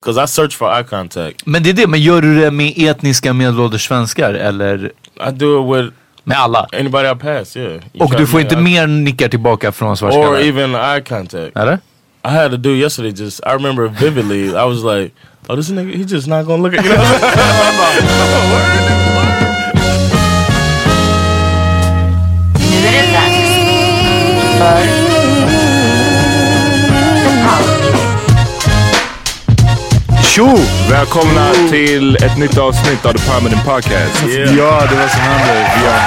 [0.00, 1.46] Because I search for eye contact.
[1.46, 4.92] Men det är det, men gör du det med etniska medelålders svenskar eller?
[5.28, 5.94] I do it with
[6.24, 6.66] med alla?
[6.72, 7.72] Anybody I pass, yeah.
[7.72, 10.28] You Och du får inte mer nickar tillbaka från svartskallar?
[10.28, 11.56] Or even eye contact.
[11.56, 11.78] Eller?
[12.24, 14.48] I had a dude yesterday just, I remember vividly.
[14.48, 15.14] I was like,
[15.48, 16.92] oh, this nigga, he just not gonna look at you.
[22.70, 23.48] Nu är det dags
[24.58, 25.07] för
[30.38, 30.56] Tjo!
[30.90, 34.22] Välkomna till ett nytt avsnitt av The Permanent Podcast.
[34.56, 35.52] Ja, det var som hände.
[35.52, 36.00] Vi har,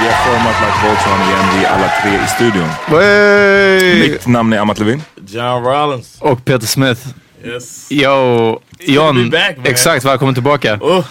[0.00, 2.68] vi har format like Voltron igen, vi är alla tre i studion.
[3.00, 4.10] Hey!
[4.10, 5.02] Mitt namn är Amat Levin.
[5.26, 6.18] John Rollins.
[6.20, 7.00] Och Peter Smith.
[7.44, 7.86] Yes.
[7.90, 9.30] Yo, John.
[9.30, 9.66] back, man.
[9.66, 10.78] exakt, välkommen tillbaka.
[10.80, 11.04] Oh,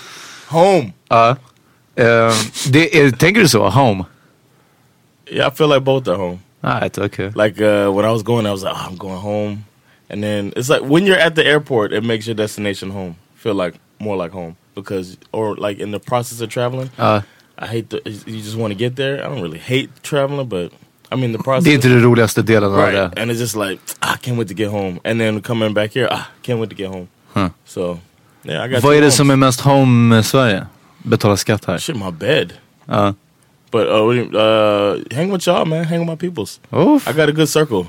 [0.47, 0.91] home.
[1.07, 1.29] Ja.
[1.95, 2.33] Eh,
[2.67, 3.69] det är, tänker du så?
[3.69, 4.05] Home?
[5.31, 6.39] Yeah, I feel like both are home.
[6.63, 7.25] Alright, okay.
[7.25, 9.63] Like uh, when I was going, I was like, oh, I'm going home.
[10.09, 13.53] And then it's like when you're at the airport, it makes your destination home feel
[13.53, 16.89] like more like home because, or like in the process of traveling.
[16.97, 17.21] Ja.
[17.61, 19.23] I hate the, you just want to get there.
[19.23, 20.71] I don't really hate traveling, but
[21.11, 21.63] I mean the process.
[21.63, 23.11] Det är inte den roligaste delen av det.
[23.21, 24.99] And it's just like ah, I can't wait to get home.
[25.03, 27.07] And then coming back here, ah, can't wait to get home.
[27.33, 27.49] Huh.
[27.65, 27.99] So
[28.43, 28.83] yeah, I got.
[28.83, 30.65] Vad är det som är mest home med Sverige?
[31.03, 31.77] Betala skatt här.
[31.77, 32.53] Shit, my bed.
[32.85, 33.13] Ja.
[33.71, 35.85] But uh, what do you- uh, hang with y'all, man.
[35.85, 36.59] Hang with my peoples.
[36.73, 37.07] Oof.
[37.07, 37.85] I got a good circle.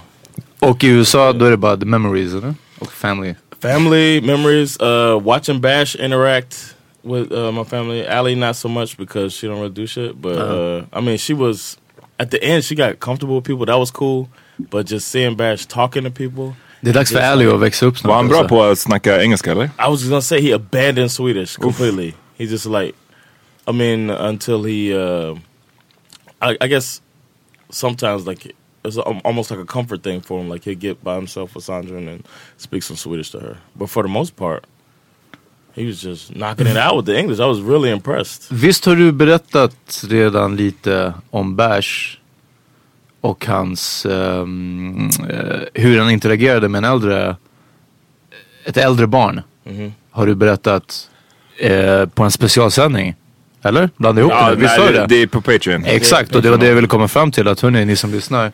[0.60, 2.54] Och i USA då är det bara the memories, eller?
[2.78, 3.34] Och family.
[3.62, 4.80] Family memories.
[4.80, 8.06] Uh, watching Bash interact with uh, my family.
[8.06, 10.14] Allie not so much because she don't really do shit.
[10.22, 10.84] But Uh-huh.
[10.92, 11.78] uh, I mean, she was
[12.18, 12.64] at the end.
[12.64, 13.66] She got comfortable with people.
[13.66, 14.28] That was cool.
[14.70, 16.54] But just seeing Bash talking to people.
[16.82, 18.08] Det är dags för Ali att växa upp snart.
[18.08, 18.48] Var han bra alltså.
[18.48, 19.64] på att snacka engelska eller?
[19.64, 22.12] I was gonna say he abandoned Swedish completely.
[22.38, 22.92] He just like,
[23.68, 25.36] I mean, until he, uh,
[26.42, 27.02] I, I guess,
[27.70, 28.52] sometimes like
[28.84, 30.48] it's a, almost like a comfort thing for him.
[30.48, 32.22] Like he'll get by himself with Sandra and then
[32.56, 33.56] speak some Swedish to her.
[33.74, 34.64] But for the most part,
[35.72, 37.40] he was just knocking it out with the English.
[37.40, 38.52] I was really impressed.
[38.52, 42.18] Visst har du berättat redan lite om Bash
[43.20, 47.36] och hans, ehm, eh, hur han interagerade med en äldre,
[48.64, 49.40] ett äldre barn.
[49.64, 49.92] Mhm.
[50.10, 51.10] Har du berättat
[51.58, 53.14] eh, på en specialsändning?
[53.62, 53.90] Eller?
[53.96, 54.56] Blanda ihop Ja, det?
[54.56, 55.22] Visst nej, det, det?
[55.22, 55.84] är på Patreon.
[55.84, 57.48] Exakt, och det var det jag ville komma fram till.
[57.48, 58.52] Att hörni, ni som lyssnar.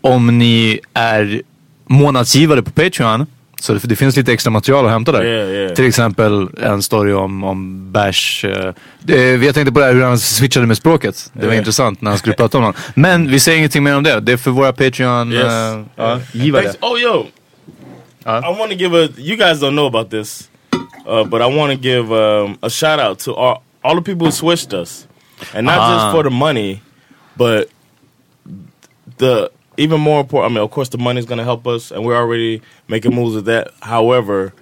[0.00, 1.42] Om ni är
[1.86, 3.26] månadsgivare på Patreon.
[3.60, 5.24] Så det, det finns lite extra material att hämta där.
[5.24, 5.74] Yeah, yeah.
[5.74, 8.44] Till exempel en story om, om Bash.
[8.44, 9.14] eh,
[9.44, 11.30] jag tänkte på det här hur han switchade med språket.
[11.32, 11.58] Det var Yeah.
[11.58, 12.80] intressant när han skulle prata om honom.
[12.94, 14.20] Men vi säger ingenting mer om det.
[14.20, 15.44] Det är för våra Patreon Yes.
[15.96, 16.72] ja, givare.
[16.80, 17.26] Oh, yo.
[18.26, 19.08] I want to give a.
[19.18, 20.48] You guys don't know about this,
[21.08, 24.26] uh, but I want to give um, a shout out to all, all the people
[24.26, 25.06] who swished us,
[25.54, 25.88] and not Ah.
[25.92, 26.80] just for the money,
[27.36, 27.68] but
[29.18, 30.52] the even more important.
[30.52, 33.34] I mean, of course, the money's going to help us, and we're already making moves
[33.36, 33.68] with that.
[33.80, 34.52] However,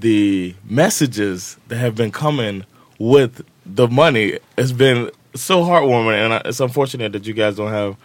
[0.00, 2.64] the messages that have been coming
[2.98, 3.42] with
[3.76, 7.96] the money has been so heartwarming, and I, it's unfortunate that you guys don't have.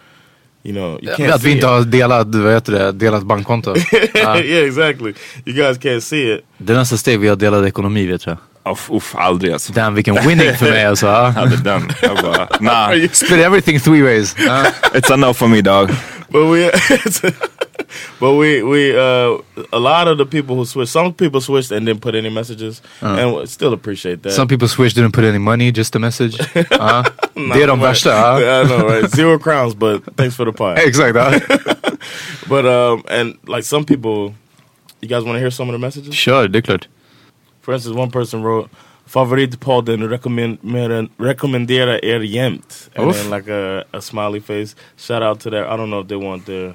[0.64, 1.70] You know, you can't Att vi see inte it.
[1.70, 3.74] har delat, vad heter det, delat bankkonto.
[4.14, 4.36] Ja.
[4.42, 5.14] yeah, exactly.
[5.44, 6.44] You guys can't see it.
[6.58, 8.36] Det är nästa steg vi har delad ekonomi vet jag.
[8.72, 9.72] Uff, uff, aldrig alltså.
[9.72, 11.06] Damn vilken winning för mig alltså.
[11.06, 11.26] ja.
[11.36, 11.88] Hade den.
[12.02, 14.36] Jag bara, nah, Split everything three ways.
[14.38, 14.64] Ja.
[14.94, 15.90] it's a no for me dog.
[16.28, 16.70] But we,
[18.18, 19.38] but we, we, uh,
[19.72, 22.82] a lot of the people who swished, some people swished and didn't put any messages,
[23.00, 24.32] and still appreciate that.
[24.32, 26.36] Some people swished, didn't put any money, just a message.
[26.70, 27.04] Ja.
[27.34, 28.10] det är de but- värsta.
[28.10, 28.62] ja.
[28.62, 29.10] I know, right?
[29.10, 30.86] Zero crowns, but thanks for the pie.
[30.86, 31.16] Exakt.
[31.16, 31.30] ja.
[32.48, 34.34] But um, and like some people,
[35.00, 36.14] you guys want to hear some of the messages?
[36.14, 36.88] Sure, det är klart.
[37.66, 38.68] For instance, one person wrote
[39.06, 42.90] Favoritpodden rekommend- rekommenderar er jämt.
[42.96, 43.16] And Oof.
[43.16, 44.76] then like a, a smiley face.
[44.96, 45.66] Shout out to that.
[45.66, 46.74] I don't know if they want their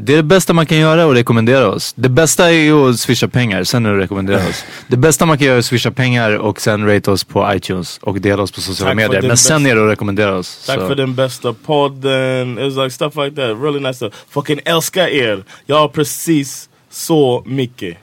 [0.00, 1.92] Det är det bästa man kan göra och rekommendera oss.
[1.96, 4.64] Det bästa är ju att swisha pengar, sen är det att rekommendera oss.
[4.88, 7.98] Det bästa man kan göra är att swisha pengar och sen rate oss på iTunes
[7.98, 9.22] och dela oss på sociala Tack medier.
[9.28, 10.66] Men sen är det att rekommendera oss.
[10.66, 10.88] Tack Så.
[10.88, 12.58] för den bästa podden.
[12.58, 13.62] It was like stuff like that.
[13.62, 14.14] Really nice stuff.
[14.30, 15.44] Fucking älskar er.
[15.66, 17.96] Jag har precis så mycket.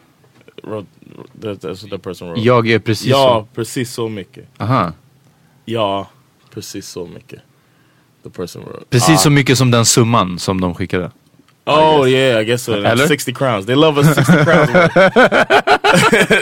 [0.64, 0.88] Wrote,
[1.42, 2.42] that, that's what that person wrote.
[2.42, 4.46] Jag är precis Ja, precis så mycket.
[4.58, 4.64] så.
[4.64, 4.94] Aha.
[5.66, 6.08] Ja,
[6.54, 7.40] precis så mycket.
[8.24, 8.86] The person wrote.
[8.90, 11.12] Precis så mycket som den summan som de skickade.
[11.68, 12.74] Oh yeah, I guess so.
[12.74, 13.08] Eller?
[13.08, 13.66] 60 crowns.
[13.66, 14.70] They love us 60 crowns.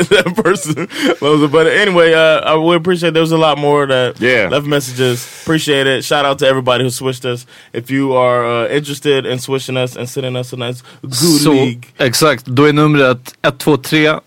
[0.09, 0.87] that person
[1.21, 1.51] loves it.
[1.51, 4.49] But anyway, uh, I would appreciate there was a lot more that Yeah.
[4.49, 5.25] left messages.
[5.43, 6.03] Appreciate it.
[6.05, 7.45] Shout out to everybody who switched us.
[7.73, 11.51] If you are uh, interested in switching us and sending us a nice good Så,
[11.53, 11.87] league.
[11.97, 14.19] exakt, då är numret 123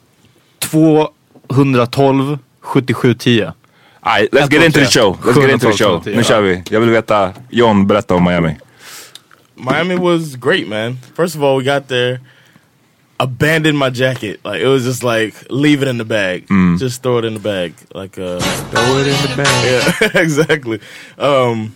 [0.71, 3.53] 212 7710.
[4.05, 5.19] Alright, let's get into the show.
[5.25, 6.03] Let's get into the show.
[6.07, 6.63] Nu kör vi.
[6.71, 8.57] Jag vill veta, Jon, berätta om Miami.
[9.57, 10.99] Miami was great, man.
[11.15, 12.21] First of all, we got there,
[13.19, 14.41] abandoned my jacket.
[14.45, 16.47] Like it was just like leave it in the bag.
[16.79, 17.73] Just throw it in the bag.
[17.95, 18.39] Like uh
[18.71, 19.65] Throw it in the bag.
[20.15, 20.81] Yeah, exactly.
[21.19, 21.75] Um,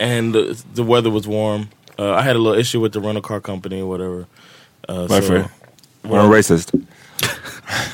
[0.00, 1.68] and the, the weather was warm.
[1.98, 4.26] Uh, I had a little issue with the rental car company or whatever.
[4.88, 5.44] Uh, Varför?
[5.44, 6.72] so We're a racist.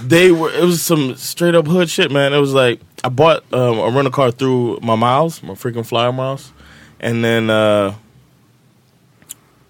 [0.02, 0.50] They were.
[0.52, 2.32] It was some straight up hood shit, man.
[2.32, 6.12] It was like I bought um, a rental car through my miles, my freaking flyer
[6.12, 6.52] miles,
[7.00, 7.94] and then uh,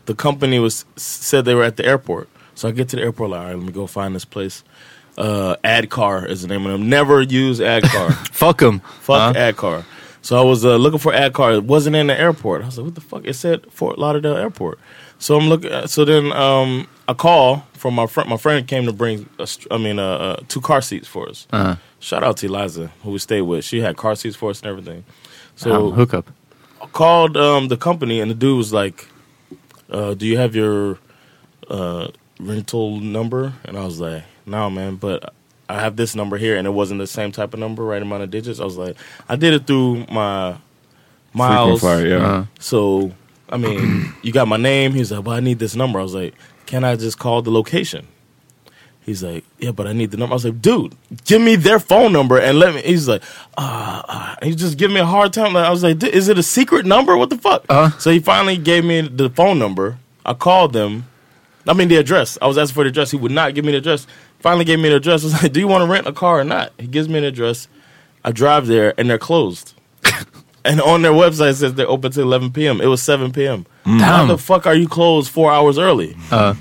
[0.07, 2.29] the company was said they were at the airport.
[2.55, 4.65] So I get to the airport, like, all right, let me go find this place.
[5.19, 6.89] Uh, Adcar is the name of them.
[6.89, 8.13] Never use Adcar.
[8.33, 8.81] Fuck them.
[9.01, 9.85] Fuck AdCar.
[10.23, 11.59] So I was uh, looking for AdCar.
[11.59, 12.63] It wasn't in the airport.
[12.63, 13.23] I was like, what the fuck?
[13.25, 14.81] It said Fort Lauderdale Airport.
[15.19, 15.87] So I'm looking.
[15.87, 18.29] So then um, a call from my friend.
[18.29, 19.29] My friend came to bring.
[19.39, 21.47] A, I mean, uh, uh, two car seats for us.
[21.53, 21.77] Uh-huh.
[22.01, 23.65] Shout out to Eliza, who we stayed with.
[23.65, 25.05] She had car seats for us and everything.
[25.57, 26.31] So Oh, hook up.
[26.83, 29.09] I called um, the company, and the dude was like,
[29.91, 30.99] uh, "Do you have your
[31.71, 32.09] uh,
[32.39, 35.33] rental number?" And I was like, "No, man, but
[35.69, 38.23] I have this number here, and it wasn't the same type of number, right amount
[38.23, 38.97] of digits." I was like,
[39.29, 40.57] "I did it through my
[41.33, 42.17] miles." Yeah.
[42.27, 43.13] Uh, So,
[43.49, 44.93] I mean, you got my name.
[44.93, 46.35] He's like, "Well, I need this number." I was like,
[46.67, 48.07] "Can I just call the location?"
[49.05, 51.79] He's like, "Yeah, but I need the number." I was like, "Dude, give me their
[51.79, 53.23] phone number and let me." He's like,
[53.57, 55.53] "Ah," uh, he just give me a hard time.
[55.53, 57.17] Like, I was like, "Dude, "Is it a secret number?
[57.17, 57.97] What the fuck?" Uh-huh.
[57.99, 59.99] So he finally gave me the phone number.
[60.25, 61.07] I called them.
[61.69, 62.37] I mean, the address.
[62.43, 63.13] I was asking for the address.
[63.13, 64.07] He would not give me the address.
[64.41, 65.23] Finally, gave me the address.
[65.23, 67.19] I was like, "Do you want to rent a car or not?" He gives me
[67.19, 67.69] an address.
[68.25, 69.75] I drive there, and they're closed.
[70.67, 72.81] and on their website it says they're open till 11 p.m.
[72.81, 73.65] It was 7 p.m.
[73.85, 76.17] How the fuck are you closed four hours early?
[76.31, 76.55] Uh,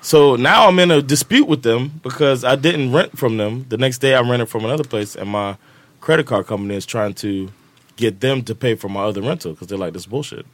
[0.00, 3.66] So now I'm in a dispute with them because I didn't rent from them.
[3.68, 5.54] The next day I rented from another place, and my
[6.00, 7.52] credit card company is trying to
[7.96, 10.44] get them to pay for my other rental because they're like this bullshit.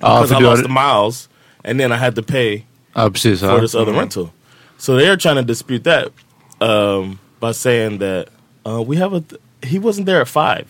[0.00, 1.28] ja, Because I lost the miles,
[1.62, 2.64] and then I had to pay
[2.96, 3.40] ja, precis.
[3.40, 4.32] for this other rental.
[4.78, 6.08] So they're trying to dispute that
[6.60, 8.28] um, by saying that
[8.64, 9.20] Uh, we have a.
[9.20, 10.66] Th- he wasn't there at five.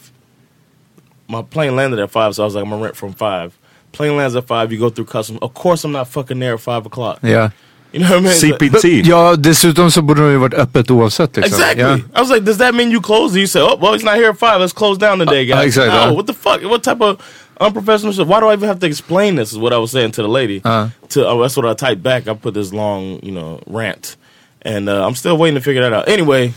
[1.30, 3.56] My plane landed at five, so I was like, I'm gonna rent from five.
[3.92, 4.72] Plane lands at five.
[4.72, 5.38] You go through customs.
[5.42, 7.20] Of course, I'm not fucking there at five o'clock.
[7.22, 7.50] Yeah.
[7.92, 8.32] You know what I mean?
[8.32, 9.06] CPT.
[9.06, 11.60] Ja, dessutom så borde de ju varit öppet oavsett liksom.
[11.60, 11.82] Exactly.
[11.82, 11.94] Ja.
[12.14, 13.36] I was like, does that mean you close?
[13.36, 14.60] You say, oh, well, he's not here at five.
[14.60, 15.58] Let's close down today, guys.
[15.58, 15.98] Uh, exactly.
[15.98, 16.62] No, what the fuck?
[16.62, 17.18] What type of
[17.60, 18.26] unprofessional shit?
[18.26, 19.52] Why do I even have to explain this?
[19.52, 20.60] Is what I was saying to the lady.
[20.64, 20.90] Uh.
[21.10, 22.28] To oh, that's what I typed back.
[22.28, 24.16] I put this long, you know, rant,
[24.62, 26.08] and uh, I'm still waiting to figure that out.
[26.08, 26.54] Anyway,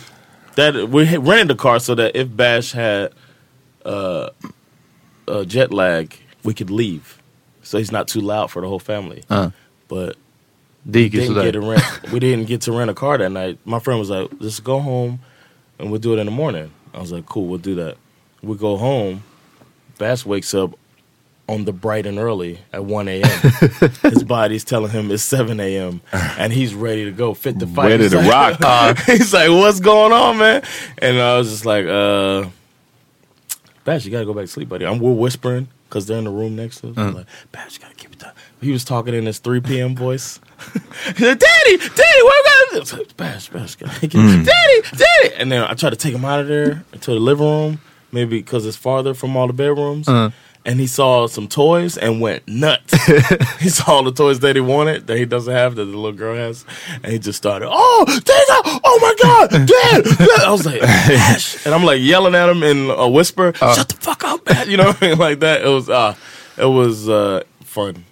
[0.55, 3.11] that we rented the car so that if Bash had
[3.85, 4.29] uh,
[5.27, 7.21] uh, jet lag, we could leave,
[7.61, 9.23] so he's not too loud for the whole family.
[9.29, 9.51] Uh.
[9.87, 10.15] But
[10.89, 11.83] Det gick didn't get to rent.
[12.11, 13.57] we didn't get to rent a car that night.
[13.65, 15.19] My friend was like, "Let's go home,
[15.79, 17.97] and we'll do it in the morning." I was like, "Cool, we'll do that."
[18.41, 19.23] We go home.
[19.97, 20.77] Bash wakes up
[21.47, 23.29] on the bright and early at one a.m.
[24.01, 26.01] His body's telling him it's seven a.m.
[26.11, 27.89] and he's ready to go, fit the fight.
[27.89, 28.61] Ready He's to like- rock.
[28.61, 30.63] Uh, he's like, "What's going on, man?"
[30.97, 32.45] And I was just like, "Uh,
[33.85, 36.31] Bash, you gotta go back to sleep, buddy." I'm we're whispering because they're in the
[36.31, 36.97] room next to us.
[36.97, 37.17] I'm uh-huh.
[37.19, 38.31] like, Bash, you gotta keep it down.
[38.61, 39.95] He was talking in his 3 p.m.
[39.95, 40.39] voice.
[41.17, 45.35] Daddy, Daddy, where we got Bash, Bash, Daddy, Daddy.
[45.37, 48.39] And then I tried to take him out of there to the living room, maybe
[48.39, 50.07] because it's farther from all the bedrooms.
[50.07, 50.31] Uh-huh.
[50.65, 52.93] And he saw some toys and went nuts.
[53.59, 56.13] he saw all the toys that he wanted that he doesn't have that the little
[56.13, 56.63] girl has,
[57.03, 58.79] and he just started, "Oh, Dad!
[58.85, 62.63] Oh my God, Dad!" Dad." I was like, "Bash," and I'm like yelling at him
[62.63, 65.17] in a whisper, "Shut the fuck up, man!" You know, what I mean?
[65.17, 65.63] like that.
[65.65, 66.15] It was, uh,
[66.57, 68.05] it was uh, fun.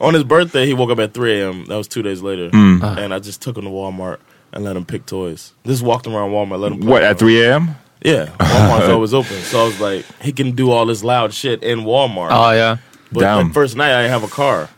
[0.00, 1.64] On his birthday, he woke up at 3 a.m.
[1.64, 4.18] That was two days later, and I just took him to Walmart
[4.52, 5.52] and let him pick toys.
[5.66, 6.78] Just walked him around Walmart, let him.
[6.80, 7.74] play What, with at 3 a.m.?
[8.04, 9.36] Yeah, Walmart's always open.
[9.42, 12.30] So I was like, he can do all this loud shit in Walmart.
[12.30, 12.78] Ja, ja.
[13.10, 13.48] but Damn.
[13.48, 14.68] that first night I didn't have a car.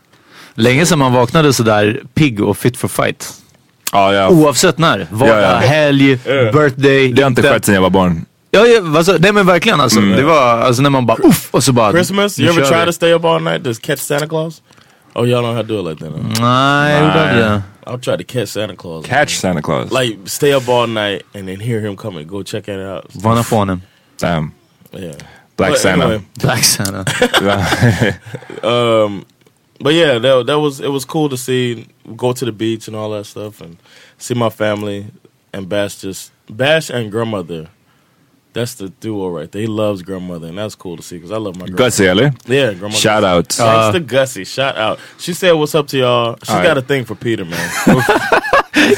[0.55, 3.33] Länge sedan man vaknade sådär pigg och fit for fight.
[3.91, 4.29] Ja, ja.
[4.29, 5.07] Oavsett när.
[5.11, 5.57] Vardag, Ja, ja.
[5.57, 6.15] helg,
[6.53, 7.11] birthday.
[7.13, 8.25] Det har inte skett sedan jag var barn.
[8.51, 9.99] Ja, ja alltså, nej men verkligen alltså.
[9.99, 11.91] Det var alltså när man bara uff och så bara.
[11.91, 14.61] Christmas, you ever try to stay up all night to catch Santa Claus?
[15.15, 16.13] Oh, y'all don't have to do it like that.
[16.13, 16.41] Huh?
[16.41, 17.61] Nej, jag gjorde aldrig det.
[17.85, 19.05] I'll try to catch Santa Claus.
[19.05, 19.91] Catch Santa Claus.
[19.91, 22.27] Like stay up all night and then hear him coming.
[22.27, 23.11] Go check it out.
[23.11, 23.81] Varna på honom.
[24.17, 24.53] Damn.
[24.91, 25.13] Yeah.
[25.57, 26.03] Black But Santa.
[26.05, 27.05] anyway, Black Santa.
[28.63, 29.25] um,
[29.79, 32.95] but yeah, that that was it was cool to see go to the beach and
[32.95, 33.77] all that stuff and
[34.17, 35.05] see my family
[35.53, 37.69] and Bash just Bash and grandmother.
[38.55, 39.61] That's the duo right there.
[39.61, 41.83] He loves grandmother, and that's cool to see because I love my grandmother.
[41.83, 42.33] Gussie, eller?
[42.45, 42.95] Yeah, grandmother.
[42.95, 43.53] Shout out.
[43.53, 44.45] Thanks to Gussie.
[44.45, 44.99] Shout out.
[45.19, 46.77] She said, "What's up to y'all?" She All got right.
[46.77, 48.03] a thing for Peter, man.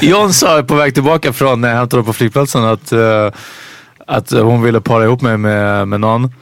[0.00, 3.30] John sa på väg tillbaka från när jag hämtade på flygplatsen att, eh,
[4.06, 6.32] att hon ville para ihop mig med, med någon.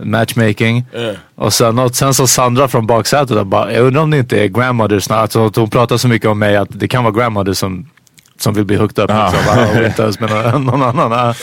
[0.00, 0.86] Matchmaking.
[0.94, 1.16] Yeah.
[1.34, 4.44] Och sen, något, sen så Sandra från baksätet och bara, jag undrar om det inte
[4.44, 5.36] är grandmother snart.
[5.36, 7.86] Alltså, hon pratar så mycket om mig att det kan vara grandmother som,
[8.38, 9.10] som vill be hooked up.
[9.10, 9.68] Liksom.
[9.78, 11.12] Och inte ens med någon, någon annan.
[11.12, 11.34] Ah.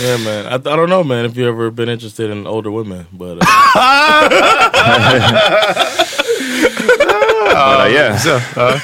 [0.00, 0.46] Yeah, man.
[0.52, 3.44] I, I don't know, man, if you ever been interested in older women, but uh,
[7.44, 8.16] But, uh, yeah.
[8.18, 8.80] Så, ja,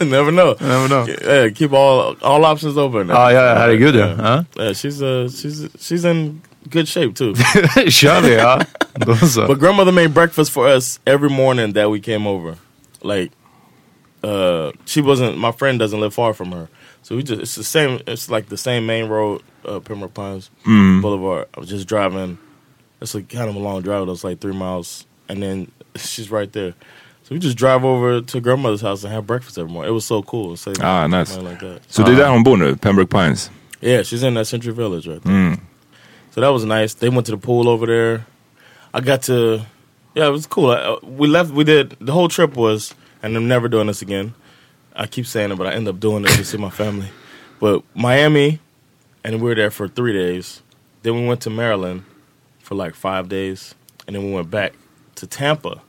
[0.00, 0.56] I never know.
[0.60, 1.06] never know.
[1.06, 3.08] Yeah, keep all all options open.
[3.08, 4.06] Ja, ja, herregud ja.
[4.06, 4.44] ja.
[4.56, 6.40] Yeah, she's uh, she's she's in
[6.70, 7.34] good shape too.
[7.90, 8.60] Kör vi ja.
[8.94, 12.54] Då but grandmother made breakfast for us every morning that we came over.
[13.02, 13.30] Like,
[14.24, 15.38] uh, she wasn't.
[15.38, 16.66] My friend doesn't live far from her,
[17.08, 18.00] so we just it's the same.
[18.06, 21.46] It's like the same main road, uh, Pembroke Pines Boulevard.
[21.56, 22.36] I was just driving.
[23.00, 24.02] It's like kind of a long drive.
[24.02, 26.74] It was like three miles, and then she's right there.
[27.22, 29.90] So we just drive over to grandmother's house and have breakfast every morning.
[29.90, 30.56] It was so cool.
[30.56, 31.34] say Ah, nice.
[31.38, 31.80] like that.
[31.88, 33.50] Så det är där hon bor Pembroke Pines.
[33.80, 35.56] Yeah, she's in that Century Village right there.
[36.34, 36.94] So that was nice.
[36.94, 38.26] They went to the pool over there.
[38.92, 39.60] I got to,
[40.14, 40.70] yeah, it was cool.
[40.70, 41.50] I, uh, we left.
[41.52, 44.34] We did the whole trip was, and I'm never doing this again.
[44.98, 47.08] I keep saying it, but I end up doing it to see my family.
[47.60, 48.58] But Miami,
[49.24, 50.60] and we were there for three days.
[51.02, 52.02] Then we went to Maryland
[52.58, 53.74] for like five days,
[54.06, 54.72] and then we went back
[55.14, 55.80] to Tampa,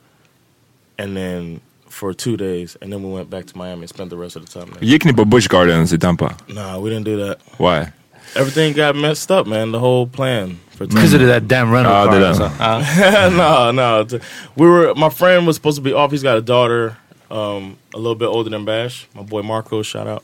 [0.99, 4.17] and then for two days, and then we went back to Miami and spent the
[4.17, 4.87] rest of the time there.
[4.87, 6.37] Gick ni på Busch Gardens i Tampa?
[6.47, 7.41] Nah, we didn't do that.
[7.57, 7.91] Why?
[8.35, 9.71] Everything got messed up, man.
[9.71, 12.19] The whole plan for Because of that damn rental ah, Ja, car.
[12.19, 12.51] det är alltså.
[12.59, 13.37] den.
[13.37, 14.19] no, no.
[14.55, 14.93] We were.
[14.95, 16.11] My friend was supposed to be off.
[16.11, 16.95] He's got a daughter,
[17.29, 19.07] um, a little bit older than Bash.
[19.13, 20.23] My boy Marco, shout out.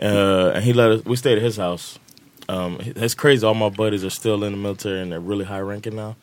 [0.00, 1.04] Uh, and he let us.
[1.04, 1.98] We stayed at his house.
[2.48, 3.46] Um, it's crazy.
[3.46, 6.16] All my buddies are still in the military and they're really high ranking now,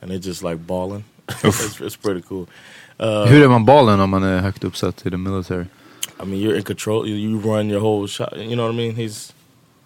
[0.00, 1.04] and they're just like balling.
[1.28, 2.48] it's, it's pretty cool.
[2.98, 5.66] Hur är man balen om man är högt uppsatt i the military?
[6.22, 7.06] I mean, you're in control.
[7.06, 8.36] You, you run your whole shot.
[8.36, 8.94] You know what I mean?
[8.94, 9.32] He's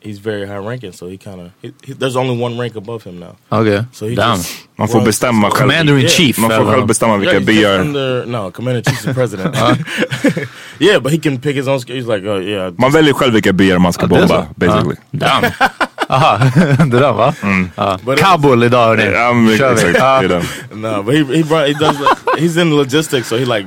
[0.04, 1.50] he's very high ranking, so he kind of.
[1.62, 3.36] He, he, there's only one rank above him now.
[3.50, 4.36] Okej, So he damn.
[4.36, 5.60] just Man får bestämma själv.
[5.60, 6.10] Commander in Yeah.
[6.10, 6.38] chief.
[6.38, 7.80] Man får själv bestämma vilka Yeah, byar.
[7.80, 9.56] Under, no, commander in chief's the president.
[10.78, 11.78] yeah, but he can pick his own.
[11.86, 14.96] He's like, oh yeah, Man väljer själv vilka byar man ska bomba, basically.
[15.10, 15.18] Ja.
[15.40, 15.52] Damn.
[16.08, 16.38] Aha,
[16.78, 17.34] det där va?
[18.04, 19.04] But it- Kabul idag hörni.
[19.04, 19.90] Men Kör vi.
[19.90, 20.28] exakt.
[20.28, 20.80] Den.
[20.80, 23.66] No, but he he brought, he does like, he's in logistics, so he like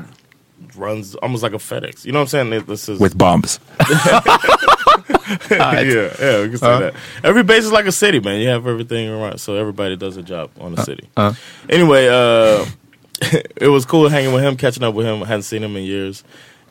[0.78, 2.06] runs almost like a FedEx.
[2.06, 2.66] You know what I'm saying?
[2.66, 3.60] This is With bombs.
[5.52, 6.94] yeah, yeah, we can say that.
[7.24, 8.40] Every base is like a city, man.
[8.40, 11.10] You have everything around, so everybody does a job on the city.
[11.18, 11.34] uh.
[11.70, 12.66] Anyway, uh,
[13.56, 15.24] it was cool hanging with him, catching up with him.
[15.24, 16.24] I hadn't seen him in years.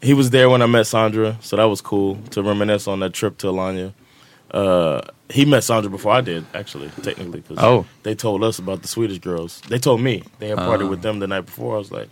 [0.03, 3.13] He was there when I met Sandra, so that was cool to reminisce on that
[3.13, 3.93] trip to Alanya.
[4.51, 7.85] Uh, he met Sandra before I did, actually, technically, because Oh.
[8.05, 9.61] they told us about the Swedish girls.
[9.69, 11.75] They told me they had partied with them the night before.
[11.75, 12.09] I was like,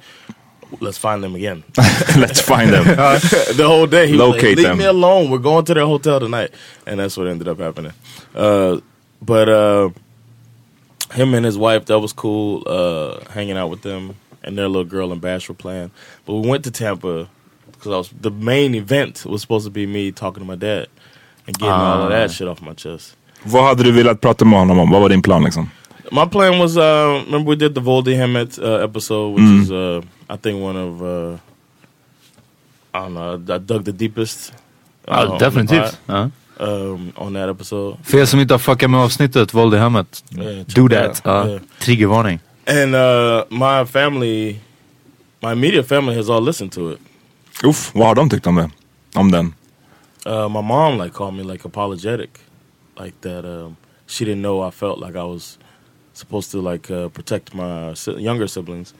[0.81, 1.65] let's find them again.
[2.17, 2.85] Let's find them.
[3.57, 4.07] the whole day.
[4.07, 4.79] He was Locate like, Leave them.
[4.79, 5.31] me alone.
[5.31, 6.51] We're going to their hotel tonight,
[6.87, 7.93] and that's what ended up happening.
[8.35, 8.81] Uh,
[9.21, 9.91] but uh,
[11.13, 12.63] him and his wife, that was cool.
[12.67, 15.91] Uh, hanging out with them and their little girl and Bash were playing.
[16.27, 17.29] But we went to Tampa
[17.67, 20.87] because I was the main event was supposed to be me talking to my dad
[21.47, 23.17] and getting all of that shit off my chest.
[23.43, 24.91] Vad hade du velat prata med honom om?
[24.91, 25.71] Vad var din plan liksom?
[26.13, 29.71] My plan was, uh, remember we did the våld i hemmet uh, episode, which is,
[29.71, 31.39] uh, I think, one of, uh,
[32.95, 34.53] I don't know, I dug the deepest.
[34.53, 35.99] uh, Ja, on the definitivt.
[36.07, 36.31] pod, Ja.
[36.61, 37.97] Um, on that episode.
[38.03, 40.25] För er som inte har fuckat med avsnittet, våld i hemmet.
[40.39, 41.19] Yeah, Do that.
[41.19, 41.47] it Ja.
[41.49, 41.61] Yeah.
[41.81, 42.39] Triggervarning.
[42.67, 44.57] And uh, my family,
[45.43, 46.99] my immediate family has all listened to it.
[47.65, 48.71] Uff, vad har de tyckt om det?
[49.15, 49.55] Om den?
[50.27, 52.31] Uh, my mom like called me like apologetic,
[53.05, 53.45] like that.
[53.45, 53.77] Um,
[54.07, 55.59] she didn't know I felt like I was
[56.13, 58.95] supposed to like uh, protect my si- younger siblings,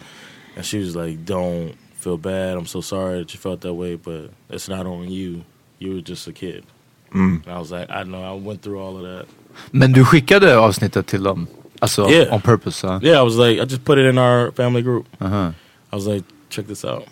[0.57, 2.57] and she was like, "Don't feel bad.
[2.57, 5.43] I'm so sorry that you felt that way, but it's not on you.
[5.79, 6.63] You were just a kid."
[7.15, 7.43] Mm.
[7.47, 8.23] And I was like, "I know.
[8.23, 9.27] I went through all of that."
[9.73, 11.47] Men du skickade avsnittet till dem?
[11.81, 12.35] Alltså Yeah.
[12.35, 12.87] on purpose?
[12.87, 13.01] Ja.
[13.03, 15.07] Yeah, I was like, I just put it in our family group.
[15.21, 15.53] Aha.
[15.93, 17.05] I was like, "Check this out."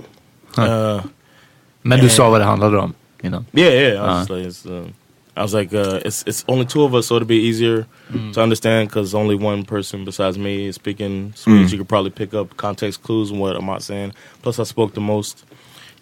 [0.57, 0.63] Huh.
[0.65, 1.03] Uh,
[1.83, 3.45] Men du sa vad det handlade om innan?
[3.53, 3.95] Yeah, yeah.
[3.95, 4.37] I was, Uh-huh.
[4.39, 4.93] like, it's, um,
[5.37, 7.87] I was like, uh, it's it's only two of us, so it'll be easier
[8.35, 11.73] to understand because only one person besides me is speaking Swedish.
[11.73, 14.12] You could probably pick up context clues and what I'm not saying.
[14.42, 15.45] Plus, I spoke the most,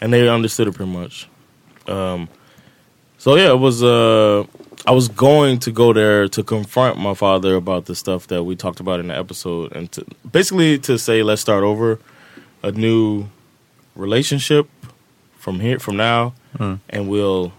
[0.00, 1.28] and they understood it pretty much.
[1.86, 2.28] Um,
[3.18, 3.82] so yeah, it was.
[3.84, 4.44] Uh,
[4.86, 8.56] I was going to go there to confront my father about the stuff that we
[8.56, 11.98] talked about in the episode, and to, basically to say, let's start over,
[12.62, 13.26] a new
[13.94, 14.68] relationship
[15.38, 16.32] from here from now,
[16.88, 17.52] and we'll,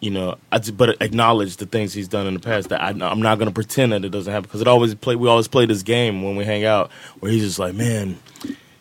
[0.00, 2.70] you know, I just, but acknowledge the things he's done in the past.
[2.70, 5.14] That I, I'm not going to pretend that it doesn't happen because it always play.
[5.16, 8.18] We always play this game when we hang out where he's just like, man.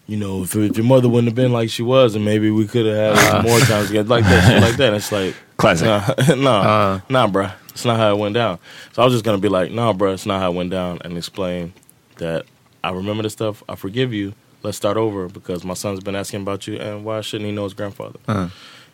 [0.07, 2.65] You know, if, if your mother wouldn't have been like she was, and maybe we
[2.67, 4.87] could have had more times together, like that, shit like that.
[4.87, 5.85] And it's like, Classic.
[5.85, 7.01] Nah, nah, Uh.
[7.09, 7.51] nah, bruh.
[7.69, 8.57] It's not how it went down.
[8.93, 10.97] So I was just gonna be like, nah, bruh, it's not how it went down,
[11.05, 11.73] and explain
[12.17, 12.45] that
[12.83, 13.61] I remember the stuff.
[13.69, 14.33] I forgive you.
[14.63, 17.65] Let's start over because my son's been asking about you, and why shouldn't he know
[17.65, 18.17] his grandfather?
[18.27, 18.49] Uh.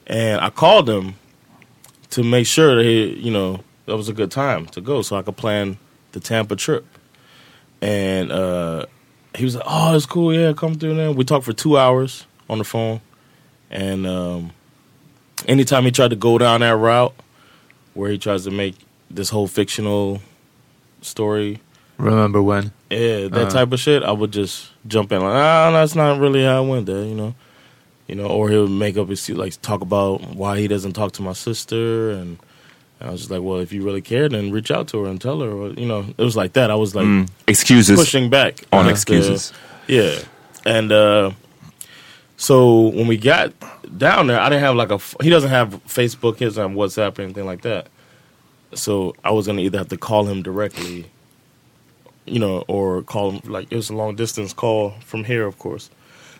[0.07, 1.15] And I called him
[2.15, 5.15] to make sure that he, you know, that was a good time to go, so
[5.15, 5.77] I could plan
[6.13, 6.85] the Tampa trip.
[7.81, 8.85] And uh,
[9.35, 10.33] he was like, "Oh, it's cool.
[10.33, 13.01] Yeah, come through." Then we talked for two hours on the phone,
[13.69, 14.51] and um,
[15.47, 17.13] anytime he tried to go down that route,
[17.93, 18.75] where he tries to make
[19.11, 20.21] this whole fictional
[21.01, 21.59] story,
[21.97, 22.71] Remember when?
[22.89, 23.49] yeah, that Uh.
[23.49, 26.67] type of shit, I would just jump in like, ah, that's not really how I
[26.67, 27.35] went there, you know,
[28.07, 31.21] you know, or he'll make up his like talk about why he doesn't talk to
[31.21, 32.37] my sister, and,
[32.99, 35.09] and I was just like, well, if you really care, then reach out to her
[35.09, 36.69] and tell her, or you know, it was like that.
[36.71, 37.29] I was like Mm.
[37.47, 39.53] Excuses pushing back on the- excuses.
[39.87, 40.19] yeah,
[40.65, 41.31] and uh,
[42.37, 43.53] so when we got
[43.97, 46.37] down there, I didn't have like a He doesn't have Facebook.
[46.37, 47.87] He doesn't have WhatsApp or anything like that.
[48.73, 51.05] So I was gonna either have to call him directly,
[52.25, 55.57] you know, or call him like it was a long distance call from here, of
[55.59, 55.89] course.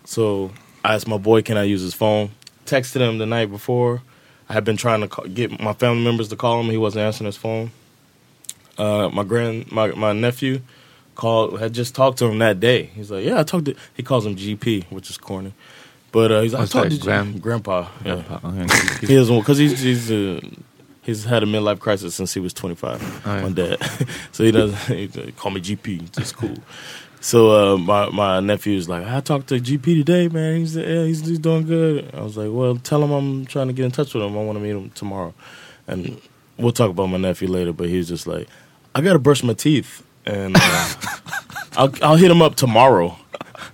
[0.03, 0.51] So
[0.85, 2.29] I asked my boy, "Can I use his phone?"
[2.65, 4.01] Texted him the night before.
[4.49, 6.69] I had been trying to call, get my family members to call him.
[6.69, 7.71] He wasn't answering his phone.
[8.77, 10.61] Uh, my grand, my my nephew
[11.15, 12.83] called had just talked to him that day.
[12.95, 15.53] He's like, "Yeah, I talked to." He calls him GP, which is corny,
[16.11, 18.21] but uh, he's like, "I What's talked to grand- G- Grandpa." Yeah.
[18.43, 19.07] Okay.
[19.07, 20.41] He doesn't because he's he's uh,
[21.01, 23.01] he's had a midlife crisis since he was 25.
[23.25, 23.41] Oh, yeah.
[23.41, 23.77] My dad,
[24.33, 26.17] so he doesn't he call me GP.
[26.19, 26.57] It's cool.
[27.25, 30.57] So uh, my my nephew's like, I talked to GP today, man.
[30.57, 32.13] He's yeah, he's, he's doing good.
[32.13, 34.37] I was like, well, tell him I'm trying to get in touch with him.
[34.37, 35.33] I want to meet him tomorrow,
[35.87, 36.21] and
[36.57, 37.73] we'll talk about my nephew later.
[37.73, 38.47] But he's just like,
[38.93, 40.93] I gotta brush my teeth, and uh,
[41.77, 43.17] I'll I'll hit him up tomorrow.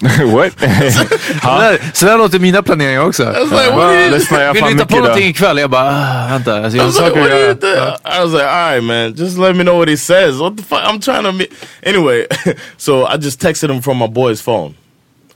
[0.36, 0.52] What?
[0.60, 3.24] Så, där, så där låter mina planeringar också.
[3.24, 5.58] like, what Ja, lyssnar jag Vill fan du hitta på någonting ikväll?
[5.58, 6.64] Jag bara, ah, vänta.
[6.64, 7.98] Alltså, jag I har was like, saker what att do you göra.
[8.06, 10.40] I was like, all right, man, just let me know what he says.
[10.40, 10.80] What the fuck?
[10.80, 11.46] I'm trying to.
[11.84, 12.26] Anyway,
[12.78, 14.76] so I just texted him from my boy's phone,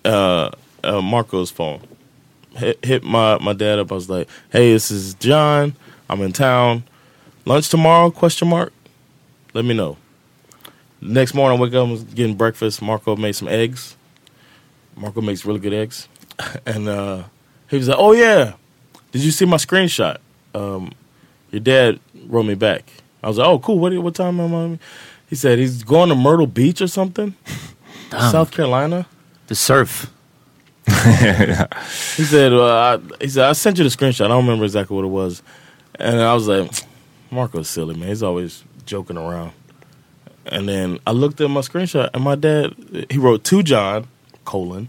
[0.05, 0.49] uh,
[0.83, 1.79] uh, Marco's phone.
[2.55, 3.91] Hit, hit my, my dad up.
[3.91, 5.75] I was like, hey, this is Jon.
[6.09, 6.83] I'm in town.
[7.45, 8.11] Lunch tomorrow?
[8.11, 8.71] Question mark.
[9.53, 9.97] let me know.
[11.01, 12.81] Next morning, I wake up, I was getting breakfast.
[12.81, 13.95] Marco made some eggs.
[14.95, 16.07] Marco makes really good eggs,
[16.65, 17.23] and uh,
[17.69, 18.53] he was like, "Oh yeah,
[19.11, 20.17] did you see my screenshot?
[20.53, 20.91] Um,
[21.51, 22.83] your dad wrote me back."
[23.23, 23.79] I was like, "Oh cool.
[23.79, 24.79] What what time am I?"
[25.29, 27.35] He said he's going to Myrtle Beach or something,
[28.11, 29.07] South Carolina.
[29.47, 30.11] The surf.
[31.05, 34.25] He said, uh, I, "He said I sent you the screenshot.
[34.25, 35.43] I don't remember exactly what it was."
[35.99, 36.71] And I was like,
[37.31, 38.09] "Marco's silly man.
[38.09, 39.51] He's always joking around."
[40.45, 42.75] And then I looked at my screenshot, and my dad
[43.09, 44.07] he wrote to Jon
[44.45, 44.87] colon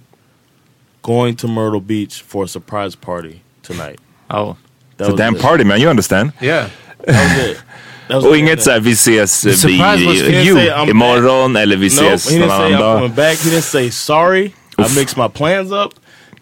[1.03, 3.99] going to Myrtle Beach for a surprise party tonight.
[4.31, 4.57] Oh.
[4.97, 5.43] That It's a damn it.
[5.43, 6.33] party man, you understand?
[6.41, 6.71] Yeah.
[7.05, 7.63] That was it.
[8.09, 10.25] That was Och inget såhär, vi ses surprise vi, for you.
[10.25, 13.17] He didn't say I'm imorgon eller vi Nope, ses he någon didn't say annan dag.
[13.17, 13.39] back.
[13.39, 14.55] He didn't say sorry.
[14.79, 15.95] I mixed my plans up.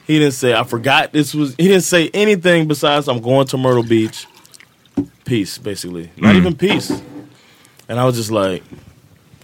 [0.07, 1.55] He didn't say I forgot this was.
[1.57, 4.27] He didn't say anything besides I'm going to Myrtle Beach.
[5.25, 6.11] Peace, basically.
[6.17, 6.39] Not mm.
[6.39, 7.03] even peace.
[7.89, 8.63] And I was just like,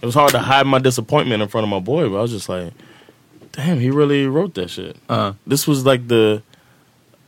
[0.01, 2.31] it was hard to hide my disappointment in front of my boy, but I was
[2.31, 2.71] just like,
[3.51, 4.95] damn, he really wrote that shit.
[5.09, 5.33] Uh.
[5.47, 6.41] This was like the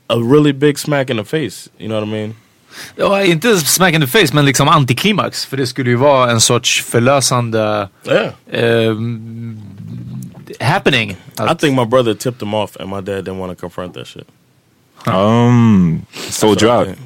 [0.10, 1.70] a really big smack in the face.
[1.80, 2.36] You know what I mean?
[2.98, 5.46] Ja, inte smack in the face, men liksom antiklimax.
[5.46, 8.34] För det skulle ju vara en sorts förlösande Yeah.
[8.52, 9.58] ehm,
[10.60, 11.12] happening.
[11.40, 14.08] I think my brother tipped him off, and my dad didn't want to confront that
[14.08, 14.28] shit.
[15.06, 16.98] Um, sold you So I out.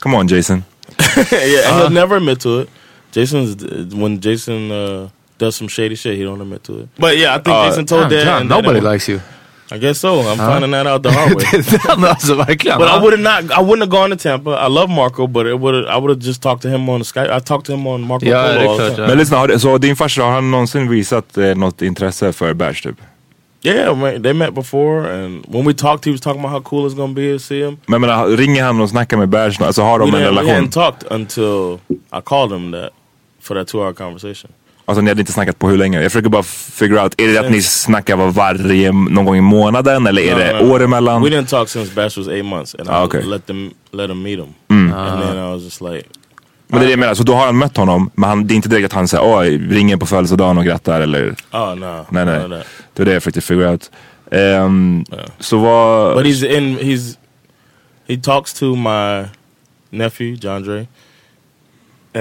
[0.00, 0.64] Come on Jason.
[1.16, 2.68] yeah, and he'll never admit to it.
[3.12, 5.08] Jason's when Jason uh,
[5.44, 6.86] does some shady shit, he don't admit to it.
[6.98, 8.24] But yeah, I think Uh, Jason told Damn, dad.
[8.24, 9.20] Jon, nobody didn't- likes you.
[9.74, 10.10] I guess so.
[10.30, 11.44] I'm finding that out the hard way.
[12.08, 12.78] alltså verkligen.
[12.78, 13.58] but I would have not.
[13.58, 14.50] I wouldn't have gone to Tampa.
[14.50, 15.74] I love Marco, but it would.
[15.74, 17.30] I would have just talked to him on the Skype.
[17.36, 18.96] I talked to him on Marco Ja, det Polo är all the klart.
[18.96, 19.02] time.
[19.02, 19.08] Ja.
[19.08, 22.82] Men lyssna, har, så din farsa, har han någonsin visat eh, något intresse för Bash
[22.82, 22.96] typ?
[23.64, 26.86] Yeah, man, they met before, and when we talked, he was talking about how cool
[26.90, 27.76] it's gonna be to see him.
[27.86, 29.62] Men, men ringer han och snackar med Bash?
[29.62, 30.64] Alltså har We de en didn't, we relation?
[30.64, 31.78] hadn't talked until
[32.18, 32.90] I called him that
[33.40, 34.50] for that two-hour conversation.
[34.84, 36.02] Alltså ni hade inte snackat på hur länge?
[36.02, 39.40] Jag försöker bara figure out, är det att ni snackar var varje, någon gång i
[39.40, 40.72] månaden eller är No, det no, no.
[40.74, 41.22] år emellan?
[41.22, 43.22] We didn't talk since Bash was eight months, and I Ah, okay.
[43.22, 44.48] let them let him meet him.
[44.70, 44.92] Mm.
[44.92, 46.04] And then I was just like,
[46.68, 48.54] Men det är det jag menar, så då har han mött honom, men han, det
[48.54, 51.34] är inte direkt att han säger oj, ringer på födelsedagen och grattar eller?
[51.52, 52.66] oh no, Nej nej, that.
[52.94, 53.90] det är det jag försökte figure out.
[54.30, 55.04] Ehm,
[55.38, 56.16] Så vad...
[56.16, 56.78] But he's in.
[56.78, 57.16] He's
[58.08, 59.24] he talks to my
[59.90, 60.86] nephew John Dre,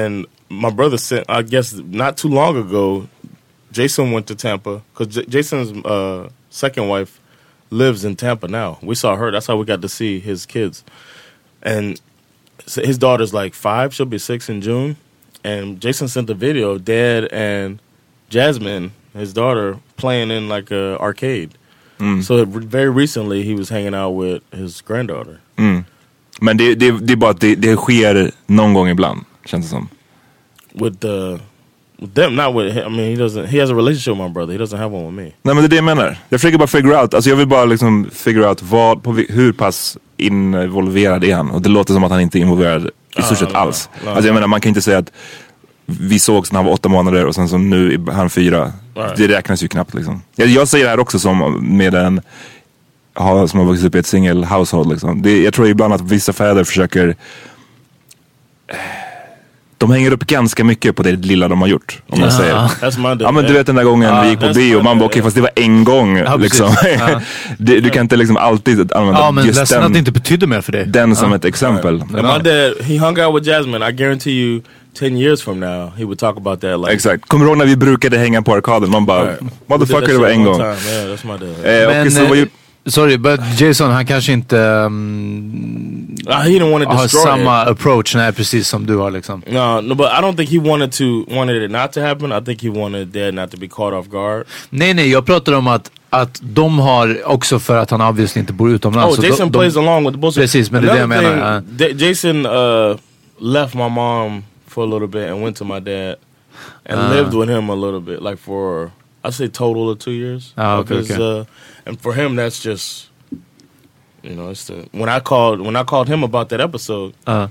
[0.06, 1.26] and my brother sent.
[1.30, 3.08] I guess not too long ago,
[3.72, 7.20] Jason went to Tampa because J- Jason's uh, second wife
[7.70, 8.78] lives in Tampa now.
[8.82, 9.32] We saw her.
[9.32, 10.84] That's how we got to see his kids,
[11.64, 12.00] and
[12.66, 13.94] so his daughter's like five.
[13.94, 14.96] She'll be six in June,
[15.44, 17.80] and Jason sent a video of Dad and
[18.30, 21.52] Jasmine, his daughter, playing in like a arcade.
[22.24, 25.40] So very recently, he was hanging out with his granddaughter.
[26.42, 29.70] Men det, det, det är bara att det, det sker någon gång ibland, känns det
[29.70, 29.88] som.
[30.74, 31.40] With the
[32.02, 32.78] with them, not with.
[32.78, 33.48] I mean, he doesn't.
[33.48, 34.54] He has a relationship with my brother.
[34.54, 35.32] He doesn't have one with me.
[35.42, 36.18] Nej men det är det jag menar.
[36.30, 39.54] Jag försöker bara figure out, alltså jag vill bara liksom figure out vad, på, hur
[39.54, 41.52] pass involverad är han?
[41.52, 43.90] Och det låter som att han inte är involverad i stort sett alls.
[44.08, 45.12] Alltså jag menar man kan inte säga att
[45.86, 48.72] vi sågs när han var åtta månader och sen så nu är han fyra.
[48.96, 49.18] Right.
[49.18, 50.22] Det räknas ju knappt liksom.
[50.36, 52.22] Jag, jag säger det här också som med en
[53.16, 55.22] ha, som har vuxit upp i ett single household liksom.
[55.22, 57.16] Det, jag tror ibland att vissa fäder försöker
[59.82, 62.02] de hänger upp ganska mycket på det lilla de har gjort.
[62.08, 62.70] Om man säger.
[63.20, 65.18] Ja men du vet den där gången vi gick på bio, fine, man bara okej
[65.18, 65.26] yeah.
[65.26, 66.18] fast det var en gång.
[66.18, 66.76] Ja, liksom.
[67.00, 67.22] Ja.
[67.58, 70.12] du, du kan inte liksom alltid använda Ja, men just ledsen att den, det inte
[70.12, 70.86] betydde mer för dig.
[70.86, 72.02] den som ett exempel.
[72.02, 73.90] And my dad, he hung out with Jasmine.
[73.90, 74.62] I guarantee you,
[75.00, 76.80] ten years from now, he would talk about that.
[76.80, 77.28] Like, Exakt.
[77.28, 78.92] Kommer du ihåg när vi brukade hänga på arkaden?
[78.92, 79.42] Man bara, Right.
[79.68, 80.62] Motherfucker det var en gång.
[80.62, 81.82] Yeah, that's my dad.
[81.84, 82.46] Eh, Men, och så vad eh,
[82.86, 86.44] sorry, but Jason han kanske inte um, Uh,
[86.86, 87.70] to har samma it.
[87.70, 89.44] approach, nej precis som du har liksom.
[89.48, 92.32] No, no, but I don't think he wanted to wanted it not to happen.
[92.32, 94.46] I think he wanted dad not to be caught off guard.
[94.70, 98.54] Nej nej, jag pratar om att, att de har också för att han obviously inte
[98.54, 99.20] bor utomlands.
[99.20, 100.44] Oh, Jason de, plays de, along with the bullshit.
[100.44, 102.98] Precis, men det är det jag menar, thing, Jason uh,
[103.40, 106.16] left my mom for a little bit and went to my dad
[106.90, 107.14] and Ah.
[107.14, 108.92] lived with him a little bit, like for
[109.24, 110.54] I say total of two years.
[110.58, 111.40] Of okay, his, okay.
[111.42, 111.46] Uh,
[111.86, 113.10] and for him, that's just
[114.24, 117.14] you know, it's the when I called when I called him about that episode.
[117.28, 117.48] uh,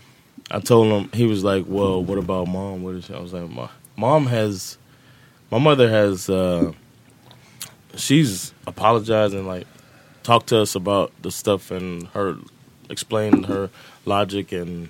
[0.51, 2.83] I told him he was like, "Well, what about mom?
[2.83, 3.15] What is?" She?
[3.15, 4.79] I was like, "My mom has,
[5.51, 6.29] my mother has.
[6.29, 6.73] uh
[7.97, 9.67] She's apologized and like
[10.23, 12.37] talked to us about the stuff and her
[12.89, 13.69] explained her
[14.05, 14.89] logic and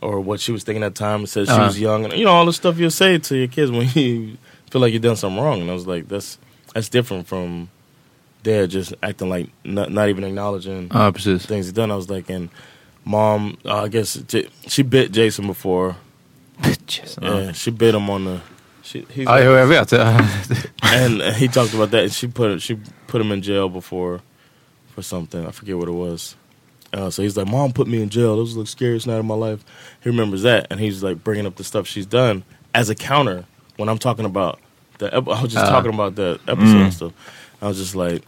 [0.00, 1.20] or what she was thinking at the time.
[1.20, 1.64] And said she Uh-huh.
[1.64, 4.38] was young and you know all the stuff you'll say to your kids when you
[4.70, 5.60] feel like you've done something wrong.
[5.60, 6.38] And I was like, that's
[6.74, 7.70] that's different from
[8.42, 11.46] dad just acting like not, not even acknowledging precis.
[11.46, 11.90] things he done.
[11.90, 12.50] I was like, and
[13.04, 15.96] mom, uh, I guess J- she bit Jason before,
[16.60, 17.18] Bitches.
[17.22, 18.40] Yeah, she bit him on the.
[18.82, 19.92] She, he's Ja, jo, jag vet.
[20.82, 22.04] And he talked about that.
[22.04, 24.20] And she put she put him in jail before
[24.94, 25.46] for something.
[25.46, 26.36] I forget what it was.
[26.90, 28.36] Uh, so he's like, "Mom put me in jail.
[28.36, 29.62] This was the scariest night of my life."
[30.02, 33.44] He remembers that, and he's like bringing up the stuff she's done as a counter
[33.78, 34.60] when I'm talking about
[34.98, 35.06] the.
[35.06, 35.70] ep- I was just Ah.
[35.70, 37.12] talking about the episode and stuff.
[37.62, 38.22] I was just like,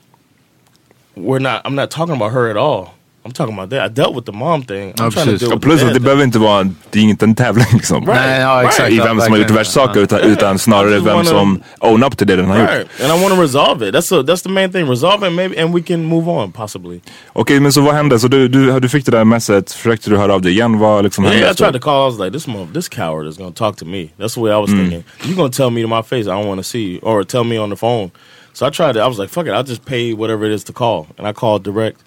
[1.16, 1.62] "We're not.
[1.66, 2.94] I'm not talking about her at all.
[3.24, 3.90] I'm talking about that.
[3.90, 4.92] I dealt with the mom thing.
[4.92, 5.40] I'm Ja, trying to precis.
[5.40, 7.66] deal Och with plus the att det behöver inte vara, det är inte en tävling
[7.72, 8.04] liksom.
[8.04, 8.90] Nej, ja, exakt.
[8.90, 10.04] I vem som har gjort värst saker Ja.
[10.04, 12.68] utan, utan snarare vem wanna- som own up till det den har gjort.
[13.02, 13.94] And I want to resolve it.
[13.94, 14.90] That's a, that's the main thing.
[14.90, 17.00] Resolve it, maybe, and we can move on possibly.
[17.32, 18.18] Okej, men så vad hände?
[18.18, 20.78] Så du, du, du fick det där messet, försökte du höra av dig igen?
[20.78, 21.38] Vad liksom hände?
[21.38, 22.08] Yeah, I tried to call.
[22.08, 24.08] I was like, this mother, this coward is gonna talk to me.
[24.18, 24.78] That's the way I was mm.
[24.78, 25.04] thinking.
[25.22, 27.44] You're gonna tell me to my face I don't want to see you, or tell
[27.44, 28.10] me on the phone.
[28.52, 29.02] So I tried it.
[29.02, 29.52] I was like, fuck it.
[29.52, 32.00] I'll just pay whatever it is to call, and I called direct,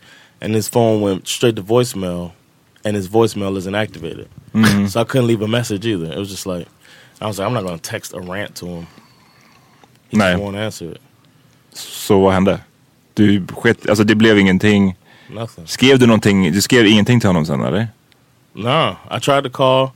[0.44, 2.32] and his phone went straight to voicemail,
[2.86, 4.28] and his voicemail isn't activated.
[4.90, 6.12] So I couldn't leave a message either.
[6.14, 6.68] It was just like,
[7.22, 8.88] I was like, I'm not gonna text a rant to him.
[10.10, 10.34] He Nej.
[10.34, 11.02] just won't answer it.
[11.74, 12.60] Så vad hände?
[13.14, 14.96] Du sket, alltså det blev ingenting.
[15.30, 15.68] Nothing.
[15.68, 16.52] Skrev du någonting?
[16.52, 17.88] Du skrev ingenting till honom sen eller?
[18.54, 19.90] No, I tried to call.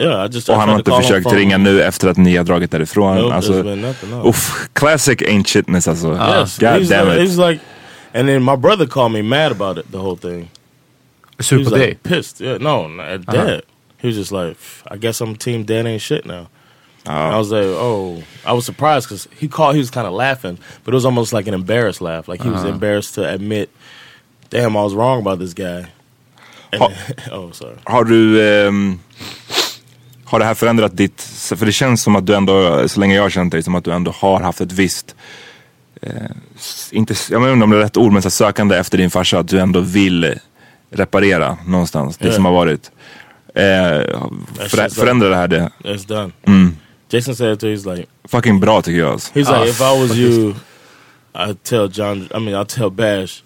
[0.00, 0.48] Yeah, I just.
[0.48, 3.16] I Och han har inte försökt ringa nu efter att ni har dragit därifrån?
[3.16, 4.10] Nope, alltså, nothing.
[4.10, 4.28] No.
[4.28, 6.08] uff, classic ain't shitness alltså.
[6.12, 7.60] Yes, God he's, damn like, it.
[8.14, 9.90] And then my brother called me mad about it.
[9.90, 10.50] The whole thing.
[11.36, 12.40] He Sur was like pissed.
[12.40, 13.62] Yeah, no, at dad.
[13.98, 16.48] He was just like, I guess I'm team dad ain't shit now.
[17.06, 19.74] And I was like, oh, I was surprised because he called.
[19.74, 22.28] He was kind of laughing, but it was almost like an embarrassed laugh.
[22.28, 23.70] Like he was embarrassed to admit,
[24.50, 25.90] damn, I was wrong about this guy.
[26.72, 26.92] And Oh.
[27.32, 27.76] oh, sorry.
[27.84, 28.42] Har du...
[28.42, 28.98] ehm,
[30.24, 31.22] har det här förändrat ditt...
[31.56, 33.84] För det känns som att du ändå, så länge jag har känt dig, som att
[33.84, 35.16] du ändå har haft ett visst...
[36.02, 36.12] Eh,
[36.90, 39.38] inte, jag inte om det är rätt ord, men så sökande efter din farsa.
[39.38, 40.34] Att du ändå vill
[40.90, 42.32] reparera någonstans det Ja.
[42.32, 42.90] som har varit.
[43.54, 45.70] Eh, förä, känns förändrar det här det?
[45.84, 46.30] It's done.
[46.46, 46.76] Mm.
[47.10, 47.68] Jason said it too.
[47.74, 49.12] He's like, Fucking bra tycker jag.
[49.12, 49.32] Alltså.
[49.34, 50.54] he's Ah, like, if I was you,
[51.34, 52.28] I'd tell John.
[52.34, 53.42] I mean, I'll tell Bash,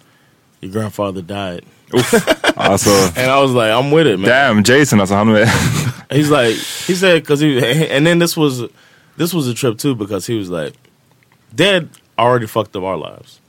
[0.61, 1.61] your grandfather died.
[2.55, 4.29] alltså And I was like, I'm with it, man.
[4.29, 5.45] damn Jason alltså han är...
[6.09, 8.61] He's like, he said, because he, and then this was,
[9.17, 10.73] this was a trip too, because he was like,
[11.55, 13.39] Dad already fucked up our lives.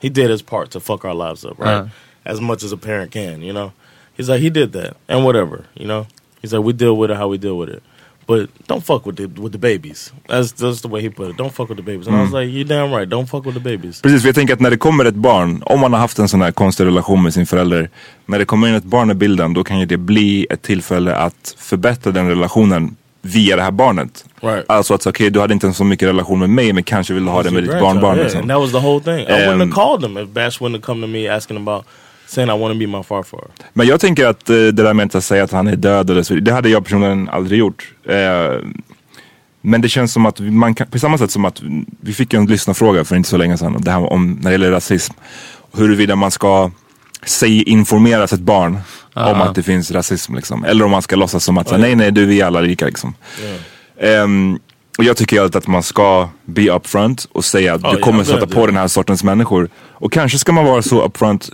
[0.00, 1.74] He did his part to fuck our lives up, right?
[1.74, 1.88] Uh-huh.
[2.24, 3.72] As much as a parent can, you know.
[4.16, 6.06] He's like, he did that, and whatever, you know.
[6.40, 7.82] He's like, we deal with it how we deal with it,
[8.26, 10.12] but don't fuck with the with the babies.
[10.28, 11.36] That's that's the way he put it.
[11.36, 12.06] Don't fuck with the babies.
[12.08, 13.08] And I was like, you're damn right.
[13.08, 14.02] Don't fuck with the babies.
[14.02, 16.28] Precis, för jag tänker att när det kommer ett barn, om man har haft en
[16.28, 17.90] sån här konstig relation med sin förälder,
[18.26, 21.14] när det kommer in ett barn i bilden, då kan ju det bli ett tillfälle
[21.16, 24.24] att förbättra den relationen via det här barnet.
[24.40, 24.64] Right.
[24.68, 27.30] Alltså att okej, du hade inte så mycket relation med mig, men kanske vill du
[27.30, 28.16] ha det med ditt barnbarn.
[28.16, 28.48] yeah, Liksom.
[28.48, 29.20] That was the whole thing.
[29.20, 31.84] I wouldn't have called him if Bash wouldn't have come to me asking about
[32.26, 33.40] saying I want to be my farfar.
[33.72, 36.22] Men jag tänker att eh, det där med att säga att han är död eller
[36.22, 37.92] så, det hade jag personligen aldrig gjort.
[38.08, 38.14] Eh,
[39.60, 41.62] men det känns som att man kan, på samma sätt som att
[42.00, 44.70] vi fick en lyssnarfråga för inte så länge sedan, det här om, när det gäller
[44.70, 45.14] rasism.
[45.72, 46.70] Huruvida man ska
[47.26, 48.78] säg informera sitt barn
[49.14, 50.64] om att det finns rasism liksom.
[50.64, 52.86] Eller om man ska låtsas som att så, nej nej du vi är alla lika
[52.86, 53.14] liksom.
[54.00, 54.58] Ehm,
[54.98, 58.18] och jag tycker alltid att man ska be upfront och säga att Ja, du kommer
[58.18, 59.68] ja, stöta på den här sortens människor.
[59.76, 61.50] Och kanske ska man vara så upfront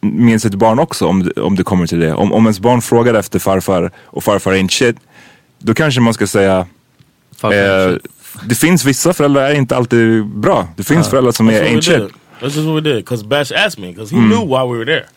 [0.00, 2.14] med sitt barn också om, om det kommer till det.
[2.14, 4.96] Om, om ens barn frågar efter farfar och farfar ain't shit.
[5.58, 6.66] Då kanske man ska säga
[7.42, 7.96] eh,
[8.44, 10.68] det finns vissa föräldrar är inte alltid bra.
[10.76, 12.12] Det finns föräldrar som är ain't shit.
[12.42, 12.96] That's just what we did.
[12.96, 15.08] Because Bash asked me because he knew why we were there,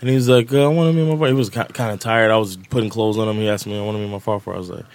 [0.00, 2.00] and he was like, uh, "I want to meet my father." He was kind of
[2.00, 2.30] tired.
[2.30, 3.36] I was putting clothes on him.
[3.36, 4.86] He asked me, "I want to meet my father." I was like,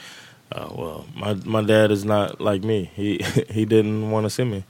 [0.51, 2.89] uh, "Well, my my dad is not like me.
[2.95, 3.17] He
[3.51, 4.63] he didn't want to see me,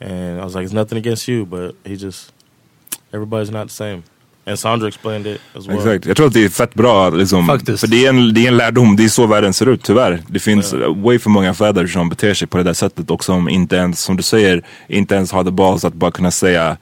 [0.00, 2.30] and I was like, it's nothing against you, but he just
[3.10, 4.04] everybody's not the same."
[4.50, 5.76] And Sandra explained it as well.
[5.78, 6.06] Exakt.
[6.06, 7.46] Jag tror att det är fett bra liksom.
[7.46, 7.80] Faktiskt.
[7.80, 10.22] För det är, en, det är en lärdom, det är så världen ser ut tyvärr.
[10.28, 13.24] Det finns uh, way för många fäder som beter sig på det där sättet och
[13.24, 16.76] som inte ens, som du säger, inte ens har the balls att bara kunna säga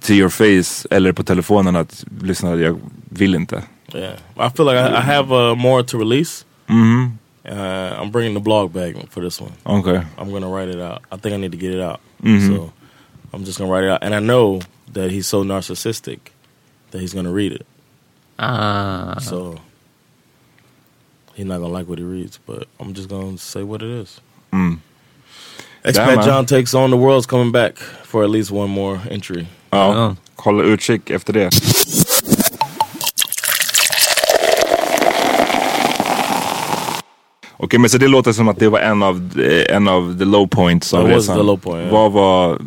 [0.00, 3.62] to your face eller på telefonen att lyssna, jag vill inte.
[3.94, 6.44] Yeah, I feel like I, I have uh, more to release.
[6.66, 7.18] Mhm.
[7.44, 9.52] Uh, I'm bringing the blog back for this one.
[9.62, 10.00] Okej.
[10.18, 10.98] I'm gonna write it out.
[11.10, 12.00] I think I need to get it out.
[12.22, 12.56] Mhm.
[12.56, 12.70] So
[13.32, 14.02] I'm just gonna write it out.
[14.02, 14.60] And I know
[14.94, 16.18] that he's so narcissistic
[16.92, 17.66] that he's gonna read it.
[18.38, 19.16] Ah.
[19.20, 19.58] So
[21.34, 24.20] he's not gonna like what he reads, but I'm just gonna say what it is.
[24.52, 24.78] Mm.
[25.84, 26.24] Expat Damn.
[26.24, 29.46] Jon takes on the world's coming back for at least one more entry.
[29.72, 30.16] Ja, Ja.
[30.36, 31.50] håll utkik efter det.
[37.56, 40.46] Okej men så det låter som att det var en av, en av the low
[40.46, 41.36] points av That was resan.
[41.36, 41.92] the low point, ja.
[41.92, 42.58] Vad var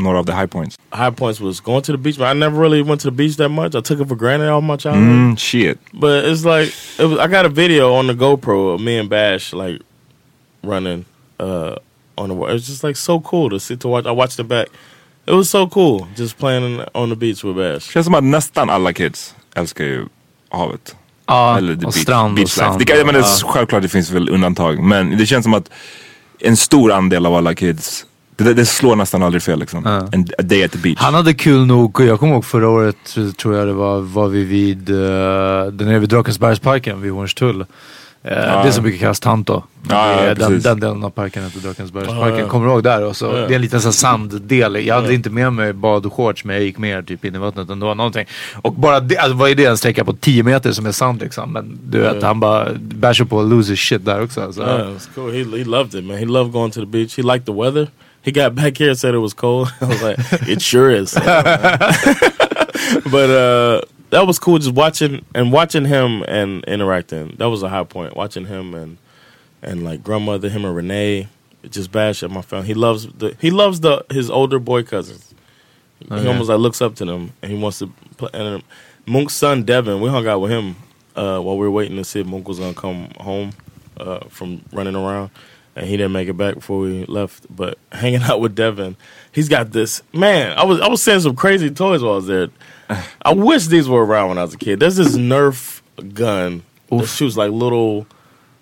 [0.00, 0.78] några av the high points?
[0.92, 3.36] High points was going to the beach, but I never really went to the beach
[3.36, 3.74] that much.
[3.74, 5.04] I took it for granted all my childhood.
[5.08, 5.78] Mm, shit.
[5.92, 9.08] But it's like it was, I got a video on the GoPro of me and
[9.08, 9.80] Bash like
[10.62, 11.04] running
[11.40, 11.76] uh,
[12.16, 12.54] on the water.
[12.56, 14.06] It's just like so cool to sit to watch.
[14.06, 14.66] I watched it back.
[15.26, 17.92] It was so cool just playing on the beach with Bash.
[17.92, 20.04] Känns som att nästan alla kids älskar ju
[20.48, 20.96] havet.
[21.26, 22.66] Ja, Eller the och beach- strand och beach life.
[22.66, 22.78] sand.
[22.78, 23.26] Det, kan, jag menar, Ja.
[23.44, 24.78] Självklart det finns väl undantag.
[24.82, 25.70] Men det känns som att
[26.40, 28.06] en stor andel av alla kids,
[28.44, 29.86] det, det slår nästan aldrig fel liksom.
[30.12, 30.98] En, a day at the beach.
[30.98, 32.96] Han hade kul nog, jag kommer ihåg förra året
[33.36, 37.60] tror- jag det var, var vi vid, uh, där nere vid Drakensbergsparken vid Hornstull.
[37.60, 39.62] Uh, Det som brukar kallas Tanto.
[39.88, 42.34] Ja, det är ja, den, den delen av parken heter Drakensbergsparken.
[42.34, 42.48] Ja, ja.
[42.48, 43.04] Kommer du ihåg där?
[43.04, 43.46] Och så, Ja, ja.
[43.46, 44.86] Det är en liten så sanddel.
[44.86, 47.38] Jag hade inte med mig bad och shorts men jag gick mer typ in i
[47.38, 47.94] vattnet ändå.
[47.94, 48.24] Någonting.
[48.62, 49.64] Och bara det, alltså, vad är det?
[49.64, 51.52] En sträcka på 10 meter som är sand liksom.
[51.52, 54.52] Men du vet, han bara bashar på och loses shit där också.
[54.52, 54.60] Så.
[54.60, 55.32] Yeah, it's cool.
[55.32, 56.16] He he loved it, man.
[56.16, 57.16] He loved going to the beach.
[57.16, 57.88] He liked the weather.
[58.22, 59.72] He got back here and said it was cold.
[59.80, 61.14] I was like, it sure is.
[61.14, 61.24] but
[63.30, 63.80] uh,
[64.10, 64.58] that was cool.
[64.58, 67.34] Just watching and watching him and interacting.
[67.38, 68.16] That was a high point.
[68.16, 68.98] Watching him and
[69.62, 71.28] and like grandmother, him and Renee,
[71.68, 72.66] just bash at my family.
[72.66, 75.34] He loves the he loves the his older boy cousins.
[76.00, 76.28] He yeah.
[76.28, 78.30] almost like looks up to them and he wants to play.
[78.32, 78.62] And
[79.06, 80.76] Monk's son Devin, we hung out with him
[81.16, 83.52] uh, while we were waiting to see if Monk was gonna come home
[83.98, 85.30] uh, from running around,
[85.76, 87.46] and he didn't make it back before we left.
[87.54, 88.96] But hanging out with Devin,
[89.32, 90.56] he's got this man.
[90.58, 92.48] I was I was seeing some crazy toys while I was there.
[93.22, 94.80] I wish these were around when I was a kid.
[94.80, 95.80] There's this Nerf
[96.14, 98.06] gun that shoots like little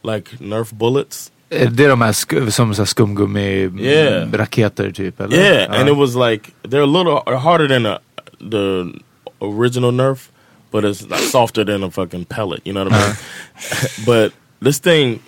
[0.03, 1.31] like Nerf bullets.
[1.51, 4.92] Det är de här som så här skumgummi Yeah.
[4.92, 5.37] typ eller?
[5.37, 5.75] Yeah, Ja.
[5.81, 8.01] and it was like they're a little harder than a,
[8.40, 8.92] the
[9.40, 10.29] original Nerf,
[10.71, 12.61] but it's like softer than a fucking pellet.
[12.66, 13.16] You know what I mean?
[14.07, 15.21] but this thing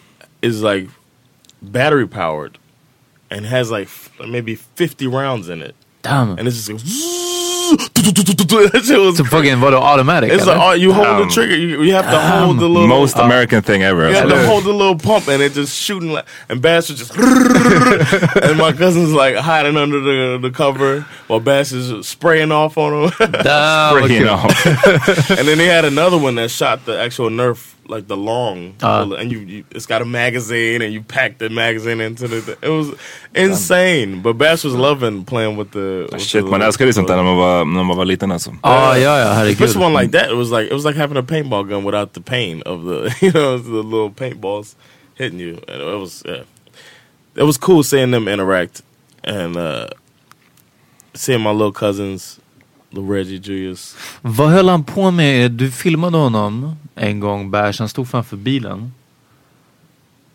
[0.43, 0.89] is like
[1.63, 2.59] battery powered
[3.31, 6.39] and has like f- maybe fifty rounds in it, Damn.
[6.39, 6.83] and it's just goes.
[7.71, 10.57] that shit was Så fucking vadå automatic It's eller?
[10.57, 11.55] like oh, you hold Um, the trigger.
[11.57, 14.09] You, you have to hold the little Most uh, American thing ever.
[14.09, 16.99] You have to hold the little pump and it just shooting like and Bash was
[16.99, 17.15] just
[18.47, 22.93] and my cousin's like hiding under the the cover while Bash is spraying off on
[22.93, 23.11] him.
[23.19, 28.07] Damn, vad Freaking and then they had another one that shot the actual Nerf like
[28.09, 29.17] the long Uh.
[29.19, 32.69] and you, you it's got a magazine and you pack the magazine into the it
[32.71, 32.89] was
[33.35, 34.23] insane.
[34.23, 37.17] But Bash was loving playing with the with Shit, the man älskade ju sånt där
[37.17, 38.51] när man var, när man var liten alltså.
[38.63, 39.59] Ja, ja, ja, herregud.
[39.59, 42.13] This one like that, it was like it was like having a paintball gun without
[42.13, 44.75] the pain of the you know the little paintballs
[45.15, 45.59] hitting you.
[45.69, 46.43] And it was yeah,
[47.37, 48.83] it was cool seeing them interact
[49.25, 49.89] and uh,
[51.15, 52.41] seeing my little cousins,
[52.95, 53.97] the Reggie Julius.
[54.23, 55.51] Vad höll han på med?
[55.51, 58.93] Du filmade honom en gång, Bash, Han stod framför bilen.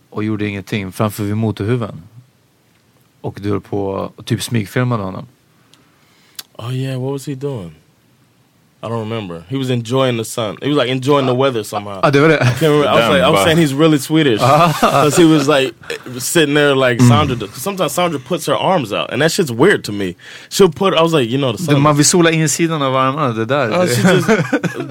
[0.10, 2.04] Och gjorde ingenting framför vid motorhuven.
[3.22, 5.26] Och du höll på och typ smygfilmade honom.
[6.58, 7.76] Oh yeah, what was he doing?
[8.84, 9.44] I don't remember.
[9.50, 10.58] He was enjoying the sun.
[10.62, 12.02] He was like enjoying the weather somehow.
[12.04, 12.38] I det var det.
[12.40, 12.88] can't remember.
[12.88, 14.78] I was Damn, like, I was saying he's really Swedish ah.
[14.80, 15.74] because he was like
[16.20, 17.08] sitting there like hmm.
[17.08, 17.36] Sandra.
[17.36, 20.16] Cause sometimes Sandra puts her arms out, and that shit's weird to me.
[20.50, 20.94] She'll put.
[20.94, 21.82] I was like, you know, the Du, sun.
[21.82, 23.34] man vill sola insidan av armarna.
[23.34, 23.72] Det där.
[23.72, 24.28] Uh, she just,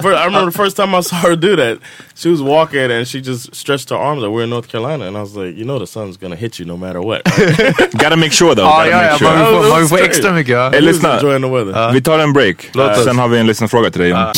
[0.02, 1.78] fir- I remember the first time I saw her do that.
[2.16, 4.32] She was walking and she just stretched her arms out.
[4.32, 6.64] We're in North Carolina, and I was like, you know, the sun's gonna hit you
[6.64, 7.22] no matter what.
[7.26, 7.92] right?
[8.02, 8.64] Gotta make sure though.
[8.64, 9.18] Ja, gotta ja, make ja.
[9.18, 9.28] sure.
[9.28, 10.10] Man vill få, man vill få Straight.
[10.10, 10.52] extra mycket.
[10.52, 10.70] Ja.
[10.70, 11.14] Hey, He was lyssna.
[11.14, 11.92] enjoying the weather.
[11.92, 12.56] Vi tar en break.
[12.74, 13.04] Låt oss.
[13.04, 14.16] Sen har vi en lyssnarfråga till dig Jon.
[14.16, 14.32] Ah.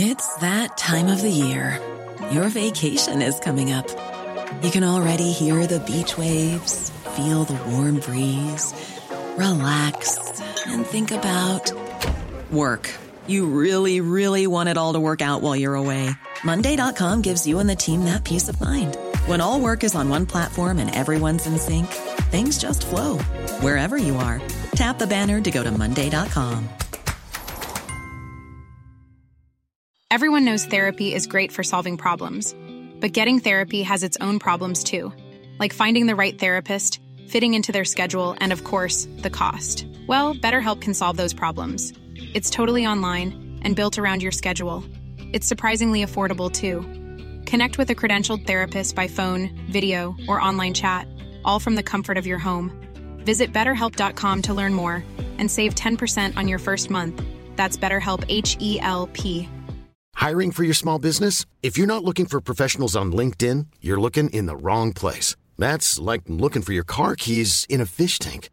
[0.00, 1.80] It's that time of the year.
[2.30, 3.88] Your vacation is coming up.
[4.62, 8.72] You can already hear the beach waves, feel the warm breeze,
[9.36, 11.72] relax, and think about
[12.50, 12.94] work.
[13.26, 16.10] You really, really want it all to work out while you're away.
[16.44, 18.96] Monday.com gives you and the team that peace of mind.
[19.28, 21.86] When all work is on one platform and everyone's in sync,
[22.32, 23.18] things just flow
[23.60, 24.40] wherever you are.
[24.74, 26.66] Tap the banner to go to Monday.com.
[30.10, 32.54] Everyone knows therapy is great for solving problems,
[33.00, 35.12] but getting therapy has its own problems too,
[35.58, 39.84] like finding the right therapist, fitting into their schedule, and of course, the cost.
[40.06, 41.92] Well, BetterHelp can solve those problems.
[42.32, 44.82] It's totally online and built around your schedule.
[45.34, 46.97] It's surprisingly affordable too.
[47.48, 51.06] Connect with a credentialed therapist by phone, video, or online chat,
[51.46, 52.70] all from the comfort of your home.
[53.24, 55.02] Visit betterhelp.com to learn more
[55.38, 57.22] and save 10% on your first month.
[57.56, 59.48] That's BetterHelp H E L P.
[60.14, 61.46] Hiring for your small business?
[61.62, 65.34] If you're not looking for professionals on LinkedIn, you're looking in the wrong place.
[65.56, 68.50] That's like looking for your car keys in a fish tank.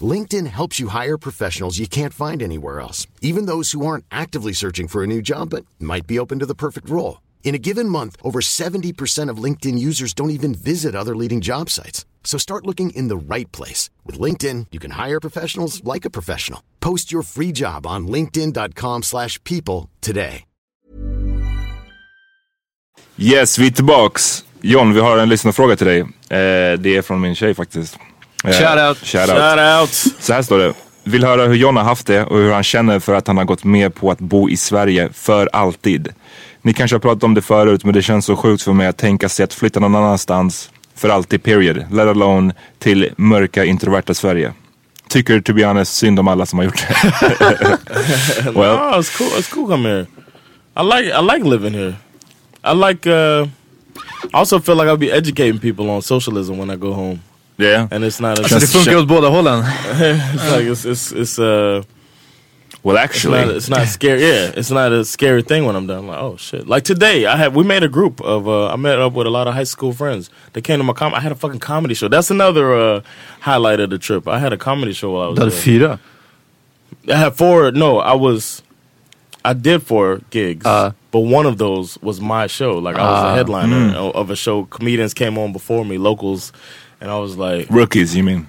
[0.00, 4.52] LinkedIn helps you hire professionals you can't find anywhere else, even those who aren't actively
[4.52, 7.18] searching for a new job but might be open to the perfect role.
[7.42, 11.70] In a given month, over 70% of LinkedIn users don't even visit other leading job
[11.70, 12.04] sites.
[12.24, 13.90] So start looking in the right place.
[14.06, 16.60] With LinkedIn, you can hire professionals like a professional.
[16.80, 20.44] Post your free job on linkedin.com/people slash people today.
[23.20, 24.44] Yes, vi är tillbaks.
[24.60, 26.00] John, vi har en lyssnarfråga till dig.
[26.00, 26.06] Eh,
[26.78, 27.98] det är från min tjej faktiskt.
[28.44, 28.98] Eh, Shout out.
[28.98, 29.38] Shout out.
[29.38, 30.14] Shout out.
[30.20, 30.74] Så här står det.
[31.04, 33.44] Vill höra hur John har haft det och hur han känner för att han har
[33.44, 36.08] gått med på att bo i Sverige för alltid.
[36.62, 38.96] Ni kanske har pratat om det förut men det känns så sjukt för mig att
[38.96, 41.76] tänka sig att flytta någon annanstans för alltid period.
[41.92, 44.52] Let alone till mörka introverta Sverige.
[45.08, 46.94] Tycker to be honest synd om alla som har gjort det.
[48.44, 49.28] well, no, it's cool.
[49.38, 49.68] It's cool.
[49.68, 50.06] Come here.
[50.76, 51.14] I like.
[51.14, 51.94] I like living here.
[52.64, 53.06] I like.
[53.10, 53.46] Uh,
[54.24, 57.20] I also feel like I'll be educating people on socialism when I go home.
[57.56, 57.88] yeah.
[57.90, 58.38] And it's not.
[58.38, 59.64] A, Så det funkar åt båda hållen.
[59.92, 61.38] it's like it's it's it's
[61.78, 61.84] uh.
[62.88, 63.38] Well It's actually.
[63.44, 64.20] not, it's not scary.
[64.22, 65.98] Yeah, it's not a scary thing when I'm done.
[65.98, 66.66] I'm like, oh shit!
[66.66, 68.48] Like today, I had we made a group of.
[68.48, 70.30] Uh, I met up with a lot of high school friends.
[70.54, 71.12] They came to my com.
[71.14, 72.08] I had a fucking comedy show.
[72.08, 73.00] That's another uh,
[73.40, 74.26] highlight of the trip.
[74.26, 75.96] I had a comedy show while I was Du there.
[75.96, 76.00] fyra.
[77.12, 77.70] I had four.
[77.72, 78.62] No, I was.
[79.44, 80.92] I did four gigs, Uh.
[81.10, 82.78] but one of those was my show.
[82.78, 83.32] Like I was Ah.
[83.32, 84.64] a headliner o- of a show.
[84.64, 86.52] Comedians came on before me, locals,
[87.00, 88.48] and I was like, Rookies you mean?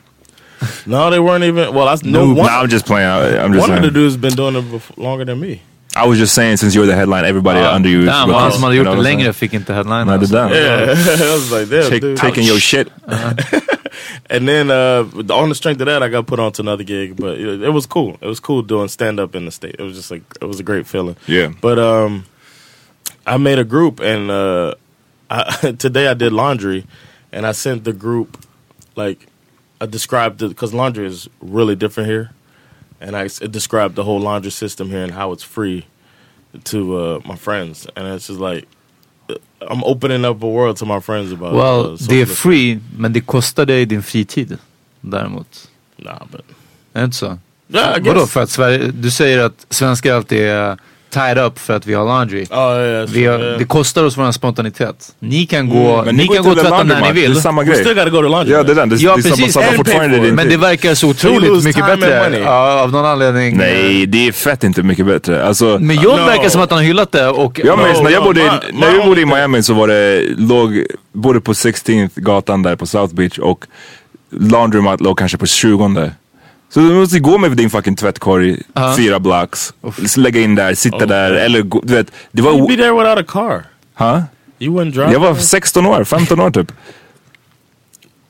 [0.86, 1.74] no, they weren't even.
[1.74, 2.50] Well, I no No, one.
[2.50, 3.08] I'm just playing.
[3.08, 3.94] I- I'm just one of the saying.
[3.94, 5.62] dudes been doing it before, longer than me.
[5.96, 8.44] I was just saying since you're the headline everybody Ah, under you is Damn, han
[8.44, 8.54] rookies.
[8.54, 9.34] som hade You gjort know det what I'm längre saying?
[9.34, 10.06] fick inte headline.
[10.08, 10.36] Nej, det alltså.
[10.36, 10.50] där.
[10.56, 12.18] Yeah, I was like, damn, Take, dude.
[12.18, 12.88] taking your shit.
[14.30, 17.16] And then uh, on the strength of that, I got put on to another gig,
[17.16, 18.18] but it, it was cool.
[18.22, 19.76] It was cool doing stand up in the state.
[19.80, 21.16] It was just like it was a great feeling.
[21.28, 21.52] Yeah.
[21.60, 22.26] But um,
[23.26, 24.76] I made a group, and uh,
[25.32, 26.86] I, today I did laundry,
[27.32, 28.38] and I sent the group
[28.96, 29.26] like
[29.82, 32.32] I described it because laundry is really different here,
[33.00, 35.86] and I described the whole laundry system here and how it's free
[36.66, 38.68] to uh, my friends, and it's just like
[39.30, 41.54] uh, I'm opening up a world to my friends about.
[41.54, 44.58] Well, uh, det är free, men det kostar dig din fritid.
[45.02, 45.70] Däremot.
[45.98, 46.46] Nah, but
[46.94, 47.38] Är det inte så?
[47.74, 50.78] Yeah, I Vadå för att Sverige, du säger att svenskar alltid är
[51.14, 52.44] tied up för att vi har laundry.
[52.44, 53.58] Oh, yeah, vi har, yeah.
[53.58, 54.96] Det kostar oss vår spontanitet.
[55.20, 57.34] Ni kan gå, Mm, ni går kan gå och till tvätta när ni vill.
[57.34, 57.76] Det är samma grej.
[57.76, 58.54] still gotta go to laundry.
[58.54, 58.90] Ja, det är den.
[58.90, 60.32] Det, Ja det är samma precis, And fortfarande.
[60.32, 62.40] men det verkar så otroligt mycket bättre.
[62.40, 63.58] Ja, av någon anledning.
[63.58, 65.46] Nej, det är fett inte mycket bättre.
[65.46, 66.26] Alltså, Men John No.
[66.26, 67.60] verkar som att han har hyllat det och...
[67.64, 70.24] jag minns No, när jag bodde, i, när jag bodde i Miami så var det,
[70.38, 70.84] låg,
[71.14, 73.66] bodde på 16th gatan där på South Beach och
[74.32, 76.12] Laundromat låg kanske på 20
[76.70, 78.62] Så du måste gå med din fucking tvättkorg,
[78.98, 79.74] fyra blocks,
[80.18, 82.12] lägga in där, sitta där eller gå, du vet.
[82.32, 82.78] Det You'd be var...
[82.78, 83.64] there without a car.
[83.94, 84.24] Ha?
[84.60, 85.12] You wouldn't drive.
[85.12, 86.72] Jag var 16 år, 15 år typ.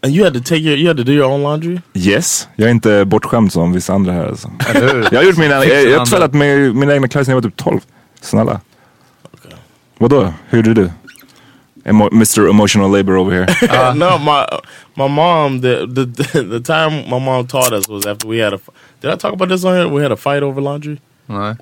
[0.02, 1.80] and you had to take your, you had to do your own laundry.
[1.94, 4.52] Yes, jag är inte bortskämd som vissa andra här alltså.
[4.76, 5.08] Eller?
[5.12, 7.58] Jag har gjort mina, jag, jag har tvättat mina egna kläder sedan jag var typ
[7.58, 7.80] 12.
[8.22, 8.62] Snälla.
[9.98, 10.34] Vadå?
[10.50, 10.92] Hur gjorde du?
[11.88, 13.46] Emo Mr emotional labor over here.
[13.70, 14.46] Uh, no, my
[14.96, 15.62] my mom.
[15.62, 18.60] The, the the time my mom taught us was after we had a.
[19.02, 19.88] Did I talk about this on here?
[19.88, 21.00] We had a fight over laundry.
[21.30, 21.58] Nej.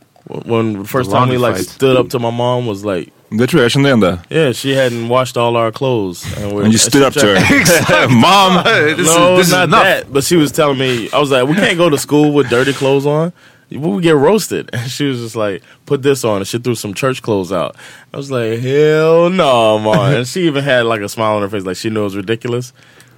[0.45, 1.65] When the first The time we like fight.
[1.67, 4.19] stood up to my mom was like, Det tror jag, jag kände igen det.
[4.29, 7.41] yeah, she hadn't washed all our clothes, and, we're, And you stood up to tried-
[7.41, 8.07] her.
[8.21, 8.63] Mom!
[8.63, 9.83] This no, is, this is not enough.
[9.83, 10.11] that.
[10.13, 12.73] But she was telling me, I was like, we can't go to school with dirty
[12.73, 13.31] clothes on.
[13.69, 14.69] We would get roasted.
[14.73, 16.37] And she was just like, put this on.
[16.37, 17.75] And she threw some church clothes out.
[18.13, 20.13] I was like, hell no, man.
[20.17, 22.15] and she even had like a smile on her face, like she knew it was
[22.15, 22.73] ridiculous.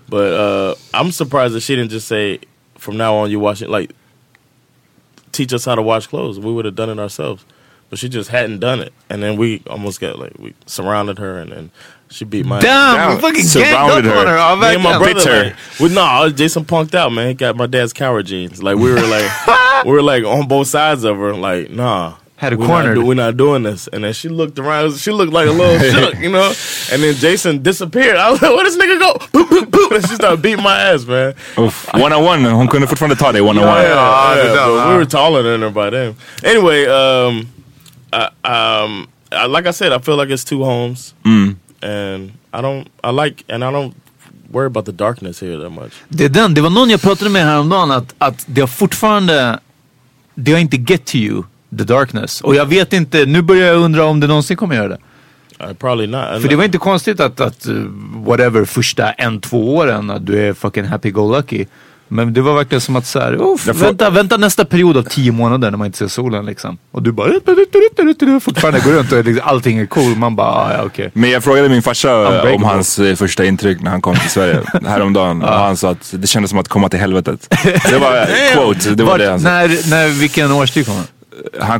[0.07, 2.39] But uh, I'm surprised that she didn't just say,
[2.75, 3.69] from now on, you wash it.
[3.69, 3.91] Like,
[5.31, 6.39] teach us how to wash clothes.
[6.39, 7.45] We would have done it ourselves.
[7.89, 8.93] But she just hadn't done it.
[9.09, 11.71] And then we almost got like, we surrounded her and then
[12.09, 14.31] she beat my Damn, Damn, we fucking surrounded ganged up on her.
[14.33, 14.37] her.
[14.37, 15.13] Ja, me and my verkligen.
[15.13, 15.43] brother, her.
[15.43, 17.27] like, we, no, Jason punked out, man.
[17.29, 18.61] He got my dad's coward jeans.
[18.63, 19.29] Like we were like,
[19.85, 21.33] we were like on both sides of her.
[21.35, 22.97] Like, nah, Had her we're cornered.
[22.97, 23.87] Not, we're not doing this.
[23.89, 24.97] And then she looked around.
[24.97, 26.51] She looked like a little shook, you know.
[26.91, 28.15] And then Jason disappeared.
[28.17, 29.13] I was like, where this nigga go?
[29.31, 29.95] Boop, boop, boop.
[29.95, 31.35] And she started beating my ass, man.
[31.57, 33.83] Uff, one on one, hon kunde fortfarande ta dig one on Yeah, one.
[33.83, 36.15] yeah, det där, we were taller than her by then.
[36.43, 37.47] Anyway, um,
[38.11, 41.13] I, um, I, like I said, I feel like it's two homes,
[41.81, 43.93] and I don't, I like, and I don't
[44.51, 45.93] worry about the darkness here that much.
[46.07, 49.59] Det, är den, det var någon jag pratade med häromdagen att, att det har fortfarande,
[50.35, 51.43] det har inte get to you,
[51.77, 52.41] the darkness.
[52.41, 54.99] Och jag vet inte, nu börjar jag undra om det någonsin kommer göra det.
[55.63, 56.41] Uh, probably not.
[56.41, 57.85] För det var inte konstigt att, att uh,
[58.25, 61.65] whatever, första en, två åren att du är fucking happy-go-lucky.
[62.11, 65.31] Men det var verkligen som att såhär, Jag får- vänta, vänta nästa period av tio
[65.31, 66.77] månader när man inte ser solen liksom.
[66.91, 67.29] Och du bara
[68.39, 70.15] fortfarande går runt och liksom, allting är cool.
[70.15, 71.11] Man bara, ah, ja okej.
[71.13, 74.29] Men jag frågade min farsa eh, om hans eh, första intryck när han kom till
[74.29, 75.41] Sverige häromdagen.
[75.41, 77.47] Och han sa att det kändes som att komma till helvetet.
[77.89, 79.49] Det var eh, quote, det var Vart- det han sa.
[79.49, 81.07] när, när, vilken årstid kommer han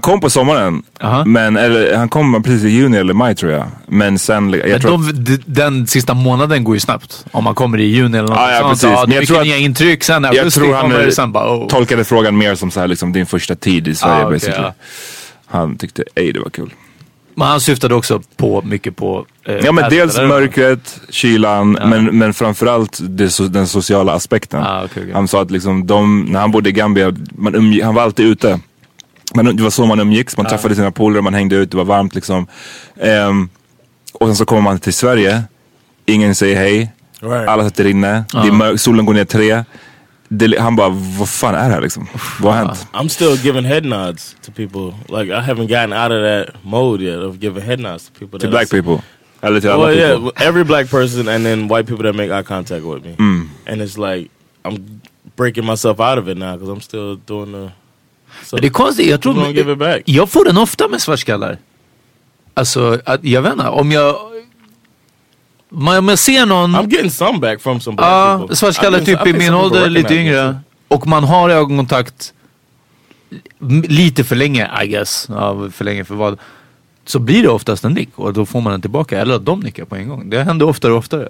[0.02, 0.84] kom på sommaren.
[1.02, 1.26] Aha.
[1.26, 3.68] Men, eller, han kom precis i juni eller maj tror jag.
[3.88, 7.26] Men sen, jag Men tror de, den sista månaden går ju snabbt.
[7.32, 8.70] Om man kommer i juni eller något Ja, ja, sånt.
[8.72, 8.90] precis.
[8.90, 10.04] Ja, Men jag tror att- nya intryck.
[10.04, 11.68] Sen jag augusti tror han är- sen bara oh.
[11.68, 14.64] tolkade frågan mer som så här, liksom, din första tid i Sverige Ah, basically.
[14.64, 14.74] ja.
[15.46, 16.74] Han tyckte ej det var kul.
[17.36, 19.26] Men han syftade också på mycket på...
[19.46, 20.28] Eh, Ja men dels eller?
[20.28, 24.64] mörkret, kylan, men, men framförallt det, so- den sociala aspekten.
[24.64, 25.14] Ah, okej, okej.
[25.14, 28.60] Han sa att liksom de, när han bodde i Gambia, man han var alltid ute.
[29.36, 31.86] Men det var så man umgicks, man träffade sina polare, man hängde ut, det var
[31.86, 32.48] varmt liksom.
[33.02, 33.50] Ehm,
[34.14, 35.44] och sen så kommer man till Sverige,
[36.06, 37.48] ingen säger hej, Right.
[37.50, 39.64] alla sitter inne, det är solen går ner tre.
[40.32, 42.08] Det, han bara, vad fan är det här liksom?
[42.40, 42.88] Vad har hänt?
[42.94, 44.94] I'm still giving head nods to people.
[45.20, 48.40] Like I haven't gotten out of that mode yet of giving head nods to people.
[48.40, 49.04] Till that black I people?
[49.42, 50.32] Eller till alla Well, people?
[50.38, 53.50] yeah, every black person, and then white people that make eye contact with me, Mm.
[53.68, 54.30] and it's like
[54.66, 55.02] I'm
[55.36, 57.72] breaking myself out of it now because I'm still doing the.
[58.50, 60.02] So Men det är konstigt, jag tror...
[60.06, 61.58] Jag får den ofta med svartskallar.
[62.54, 63.68] Alltså, jag vet inte.
[63.68, 64.16] Om jag...
[65.72, 66.76] Om jag ser någon...
[66.76, 68.56] I'm getting some back from some black Ja, people.
[68.56, 70.60] svartskallar typ I min ålder, lite yngre.
[70.88, 72.34] Och man har ögonkontakt
[73.88, 75.26] lite för länge, I guess.
[75.30, 76.40] Ja, för länge för vad.
[77.06, 79.20] Så blir det oftast en nick och då får man den tillbaka.
[79.20, 80.30] Eller att de nickar på en gång.
[80.30, 81.30] Det händer oftare och oftare.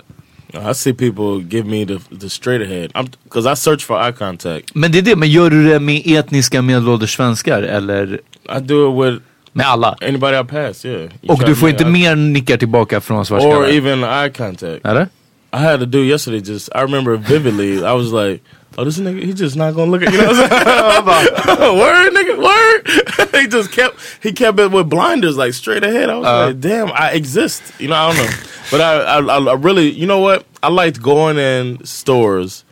[0.53, 2.91] I see people give me the the straight ahead.
[3.23, 4.75] Because I search for eye contact.
[4.75, 8.19] Men det är det, men gör du det med etniska medelålders svenskar eller
[8.57, 9.23] I do it with
[9.53, 9.95] med alla?
[10.01, 10.85] anybody I pass.
[10.85, 11.01] Yeah.
[11.01, 13.67] You Och du får inte mer nickar tillbaka från or svartskallar?
[13.77, 14.85] even eye contact.
[14.85, 15.07] Eller?
[15.53, 16.39] I had to do yesterday.
[16.39, 17.77] Just I remember vividly.
[17.77, 18.43] I was like,
[18.79, 21.77] "Oh, this nigga, he just not gonna look at you." Know what I'm saying?
[21.79, 23.31] word, nigga, word.
[23.41, 26.09] he just kept he kept it with blinders, like straight ahead.
[26.09, 26.45] I was Uh.
[26.47, 28.37] like, "Damn, I exist." You know, I don't know,
[28.71, 30.45] but I, I, I really, you know what?
[30.63, 32.63] I liked going in stores,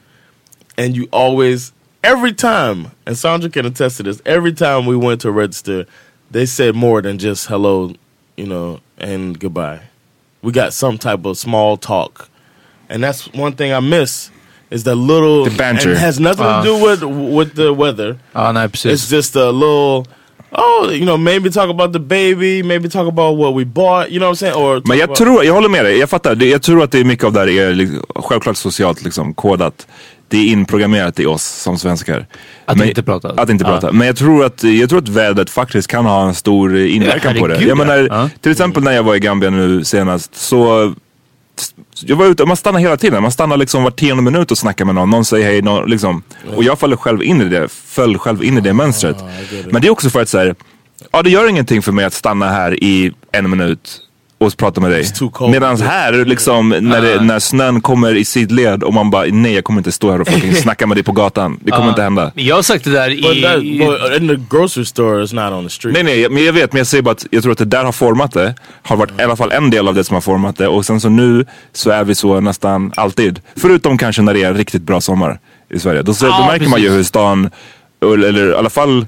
[0.77, 1.71] and you always,
[2.03, 4.21] every time, and Sandra can attest to this.
[4.25, 5.85] Every time we went to register,
[6.31, 7.93] they said more than just hello,
[8.35, 9.81] you know, and goodbye.
[10.41, 12.29] We got some type of small talk.
[12.89, 14.29] And that's one thing I miss
[14.69, 15.89] is the little The banter.
[15.89, 16.61] And it has nothing Uh.
[16.63, 17.03] to do with
[17.39, 18.19] with the weather.
[18.33, 18.91] Ja, nej precis.
[19.03, 20.05] It's just a little
[20.51, 24.19] oh, you know, maybe talk about the baby, maybe talk about what we bought, you
[24.19, 24.55] know what I'm saying?
[24.55, 26.35] Or Men jag tror, jag håller med dig, jag fattar.
[26.35, 29.33] Det- Jag tror att det är mycket av det här är liksom, självklart socialt liksom,
[29.33, 29.87] kodat.
[30.29, 32.25] Det är inprogrammerat i oss som svenskar.
[32.65, 33.29] Att Men- inte prata.
[33.37, 33.91] Att inte prata.
[33.91, 37.41] Men jag tror, att, jag tror att vädret faktiskt kan ha en stor inverkan Ja,
[37.41, 37.61] på det.
[37.63, 38.29] Jag menar, ja.
[38.41, 40.93] till exempel när jag var i Gambia nu senast så
[42.05, 43.21] jag var ute, man stannar hela tiden.
[43.21, 45.09] Man stannar liksom var tionde minut och snackar med någon.
[45.09, 45.61] Någon säger hej.
[45.61, 46.23] Någon, liksom.
[46.55, 47.67] Och jag faller själv in i det.
[47.69, 49.17] Föll själv in i det mönstret.
[49.71, 50.55] Men det är också för att säga,
[51.11, 54.01] ja det gör ingenting för mig att stanna här i en minut
[54.39, 55.05] och prata med dig.
[55.51, 59.63] Medan här, liksom, när, det, när snön kommer i sidled och man bara, nej jag
[59.63, 61.59] kommer inte stå här och fucking snacka med dig på gatan.
[61.61, 62.31] Det kommer inte hända.
[62.35, 63.79] Jag har sagt det där But, that, i...
[63.79, 65.93] but in the grocery store, it's not on the street.
[65.93, 67.83] Nej nej, men jag vet, men jag säger bara att jag tror att det där
[67.83, 68.55] har format det.
[68.83, 70.67] Har varit i alla fall en del av det som har format det.
[70.67, 73.39] Och sen så nu så är vi så nästan alltid.
[73.55, 75.39] Förutom kanske när det är en riktigt bra sommar
[75.73, 76.01] i Sverige.
[76.01, 76.99] Då, så, Ja, då märker man ju precis.
[76.99, 77.49] hur stan,
[78.01, 79.05] eller, eller i alla fall,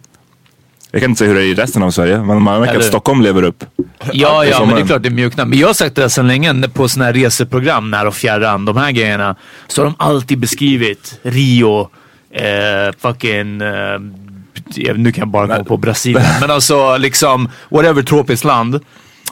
[0.92, 2.18] jag kan inte säga hur det är i resten av Sverige.
[2.18, 3.64] Men man märker Eller- att Stockholm lever upp.
[4.14, 5.46] Ja, ja, men det är klart det mjuknar.
[5.46, 8.66] Men jag har sagt det här sedan länge på såna här reseprogram, när och fjärran,
[8.66, 9.36] de här grejerna.
[9.68, 11.90] Så har de alltid beskrivit Rio,
[12.34, 13.62] eh, fucking...
[13.62, 14.00] Eh,
[14.96, 16.26] nu kan jag bara komma på Brasilien.
[16.42, 18.80] Men alltså liksom, whatever tropiskt land.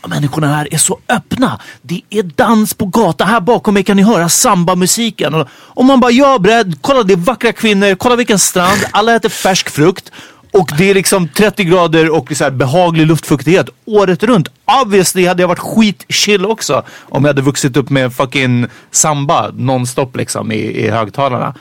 [0.08, 1.60] Människorna här är så öppna.
[1.82, 3.28] Det är dans på gatan.
[3.28, 5.46] Här bakom mig kan ni höra samba-musiken.
[5.74, 9.30] Och, man bara, ja bredd, kolla det är vackra kvinnor, kolla vilken strand, alla äter
[9.30, 10.12] färsk frukt.
[10.52, 14.48] Och det är liksom 30 grader och så här behaglig luftfuktighet året runt.
[14.84, 20.16] Obviously hade jag varit skitchill också om jag hade vuxit upp med fucking samba nonstop
[20.16, 21.54] liksom i, i högtalarna.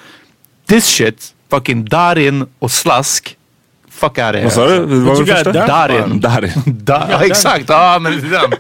[0.68, 3.37] This shit, fucking Darin och slask.
[3.91, 4.43] Fuck out of here.
[4.45, 4.80] Vad sa du?
[4.80, 5.53] Vad var you det got första?
[5.53, 6.20] Dar- Darin.
[6.20, 6.53] Darin.
[6.66, 8.53] Da, ja, exakt, ja men det är den.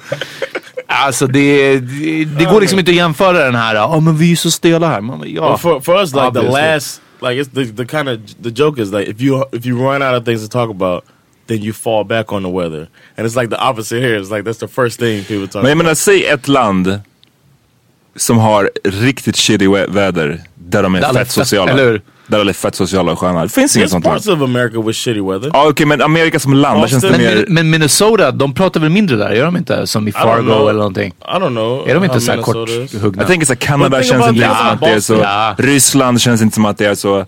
[0.88, 4.36] Alltså det, det, det går liksom inte att jämföra den här, ja men vi är
[4.36, 5.00] så stela här.
[5.00, 5.48] Man, ja.
[5.48, 6.60] Well, for for us, like the Obviously.
[6.74, 9.78] last, like it's the the kind of the joke is like if you if you
[9.78, 11.04] run out of things to talk about,
[11.46, 14.16] then you fall back on the weather, and it's like the opposite here.
[14.16, 15.62] It's like that's the first thing people talk.
[15.62, 15.84] Men jag about.
[15.86, 17.00] menar, säg ett land
[18.16, 20.40] som har riktigt shitty vä- väder.
[20.54, 21.72] Där de är Där fett fett- sociala.
[21.72, 22.02] eller hur?
[22.26, 23.42] Där de är fett sociala och sköna.
[23.42, 24.16] Det finns inget sånt land.
[24.16, 25.50] parts of America with shitty weather.
[25.52, 27.44] Ja okej men Amerika som land, där känns det mer...
[27.48, 29.30] Men, Minnesota, de pratar väl mindre där?
[29.32, 29.86] Gör de inte?
[29.86, 31.12] Som i Fargo eller någonting?
[31.20, 31.88] I don't know.
[31.88, 32.90] Är de inte how så här Minnesota is.
[32.92, 33.22] korthuggna?
[33.22, 35.24] Jag tänker såhär, Kanada känns inte som att det är så.
[35.62, 37.16] Ryssland känns inte som att det är så.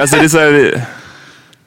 [0.00, 0.84] alltså det är såhär...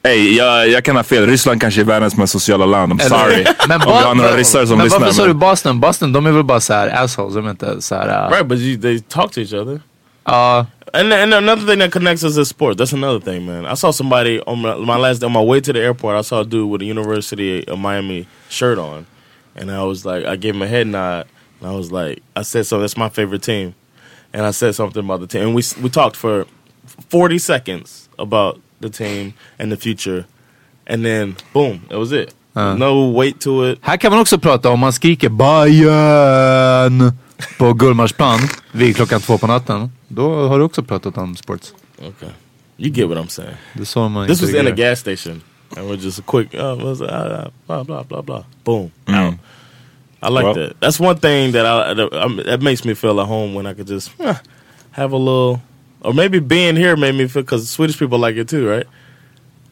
[0.06, 1.26] Ey, jag, jag kan ha fel.
[1.26, 2.92] Ryssland kanske är världens mest sociala land.
[2.92, 3.46] I'm sorry.
[3.68, 5.00] Men, Om vi har några ryssar som men lyssnar.
[5.00, 5.80] varför sa men- du Boston?
[5.80, 8.24] Boston, de är väl bara så här assholes, de är inte så här...
[8.26, 9.80] uh, Right, but you, they talk to each other.
[10.24, 12.78] Ja, And, and another thing that connects us is sport.
[12.78, 13.66] That's another thing, man.
[13.66, 16.16] I saw somebody on my, my last on my way to the airport.
[16.16, 19.04] I saw a dude with a University of Miami shirt on,
[19.56, 21.26] and I was like, I gave him a head nod,
[21.60, 23.74] and I was like, I said, so that's my favorite team,
[24.32, 26.46] and I said something about the team, and we we talked for
[27.10, 30.24] forty seconds about the team and the future,
[30.90, 32.34] and then boom, that was it.
[32.78, 33.78] No weight to it.
[33.82, 37.12] Här kan man också prata om man skriker Bayern
[37.58, 38.38] på Gullmarsplan
[38.72, 39.90] vid klockan två på natten.
[40.08, 41.74] Då har du också pratat om sports.
[41.98, 42.28] Okay,
[42.76, 43.56] you get what I'm saying.
[43.74, 45.42] Det man This was in a gas station,
[45.76, 49.14] and we're just a quick, uh, was, uh, blah blah blah blah, boom, Mm.
[49.28, 49.34] out.
[50.22, 50.80] I like Well- that.
[50.80, 53.74] That's one thing that I that, um, that makes me feel at home when I
[53.74, 54.34] could just huh,
[54.90, 55.60] have a little,
[56.00, 58.86] or maybe being here made me feel because Swedish people like it too, right?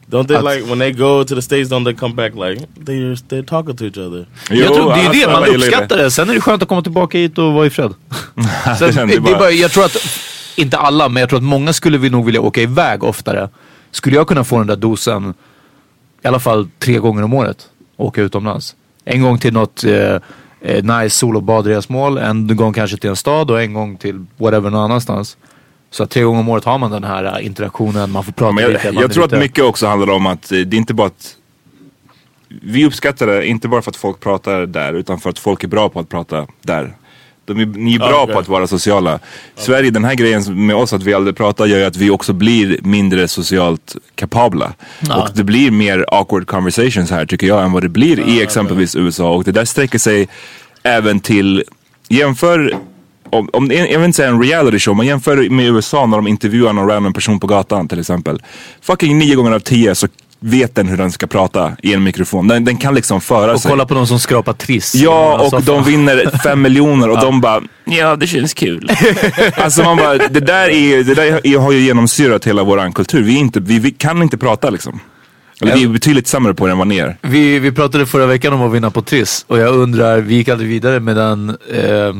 [0.07, 1.69] Don't they Att- like when they go to the states?
[1.69, 4.25] Don't they come back like they're they're talking to each other?
[4.49, 6.11] Jag tror, det är det, man uppskattar det.
[6.11, 7.93] Sen är det skönt att komma tillbaka hit och vara i fred.
[8.79, 9.97] Sen, det, jag det är bara- bara, jag tror att,
[10.55, 13.49] inte alla, men jag tror att många skulle vi nog vilja åka iväg oftare.
[13.91, 15.33] Skulle jag kunna få den där dosen,
[16.23, 18.75] i alla fall tre gånger om året, åka utomlands.
[19.05, 20.15] En gång till något eh,
[20.61, 24.25] eh, nice sol och badresmål, en gång kanske till en stad och en gång till
[24.37, 25.37] whatever någon annanstans.
[25.95, 28.51] Så att tre gånger om året har man den här eh, interaktionen, man får prata
[28.51, 28.85] Men lite.
[28.85, 30.93] jag, man jag tror att lite- mycket också handlar om att eh, det är inte
[30.93, 31.35] bara att
[32.61, 35.67] vi uppskattar det inte bara för att folk pratar där utan för att folk är
[35.67, 36.93] bra på att prata där.
[37.45, 38.33] De är, ni är bra Okej.
[38.33, 39.19] på att vara sociala.
[39.55, 42.33] Sverige, den här grejen med oss att vi aldrig pratar gör ju att vi också
[42.33, 44.73] blir mindre socialt kapabla.
[45.17, 48.95] Och det blir mer awkward conversations här tycker jag än vad det blir i exempelvis
[48.95, 49.29] USA.
[49.31, 50.27] Och det där sträcker sig
[50.83, 51.63] även till,
[52.09, 52.75] jämför
[53.35, 56.27] om, om, jag vill inte säga en reality show, men jämför med USA när de
[56.27, 58.41] intervjuar någon random person på gatan till exempel.
[58.81, 60.07] Fucking nio gånger av tio så
[60.39, 62.47] vet den hur den ska prata i en mikrofon.
[62.47, 63.71] Den, den kan liksom föra Och sig.
[63.71, 64.95] kolla på de som skrapar triss.
[64.95, 68.91] Ja, och de vinner fem miljoner och de bara, ja det känns kul.
[69.55, 73.23] alltså man bara, det där, är, det där är, har ju genomsyrat hela våran kultur.
[73.23, 74.99] Vi, inte, vi, vi kan inte prata liksom.
[75.61, 77.17] Eller vi är betydligt sämre på det än vad ni är.
[77.21, 80.49] Vi, vi pratade förra veckan om att vinna på Triss och jag undrar, vi gick
[80.49, 82.13] aldrig vidare med den eh,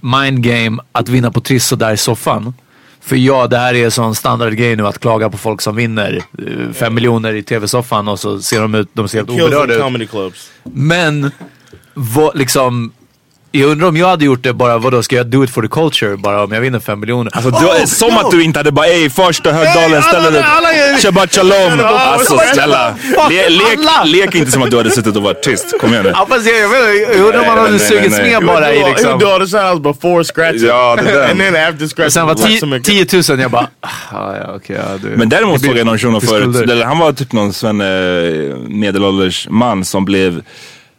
[0.00, 2.54] mind game att vinna på Triss sådär i soffan.
[3.00, 6.72] För ja, det här är sån standardgrej nu att klaga på folk som vinner eh,
[6.72, 9.80] fem miljoner i tv-soffan och så ser de ut, de ser helt oberörda ut.
[10.62, 11.30] Men,
[11.94, 12.92] vad, liksom,
[13.52, 15.68] jag undrar om jag hade gjort det bara, vadå, ska jag do it for the
[15.68, 17.32] culture bara om jag vinner fem miljoner?
[17.36, 20.40] Alltså, du, som att du inte hade bara, ej första Högdalen, ställ dig
[20.94, 21.00] upp.
[21.00, 21.80] Shabbat shalom.
[21.84, 22.94] Alltså snälla,
[23.30, 25.74] le, lek, lek inte som att du hade suttit och varit tyst.
[25.80, 26.12] Kom igen nu.
[26.14, 29.18] Ja fast jag, jag, jag, jag undrar om man hade sugits med bara i liksom...
[29.18, 30.66] do all the sounds before scratching.
[30.68, 31.30] Ja, det där.
[31.30, 32.10] and then after scratching.
[32.10, 34.76] Sen var like some- 10 10 000, jag bara, ah, ja okej.
[34.76, 37.86] ja, du- Men däremot såg jag någon shuno förut, han var typ någon sven, eh,
[38.68, 40.42] medelålders man som blev,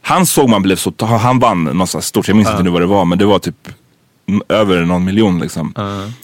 [0.05, 2.85] han såg man blev så, han vann något stort, jag minns inte nu vad det
[2.85, 3.55] var, men det var typ
[4.49, 5.73] över någon miljon liksom.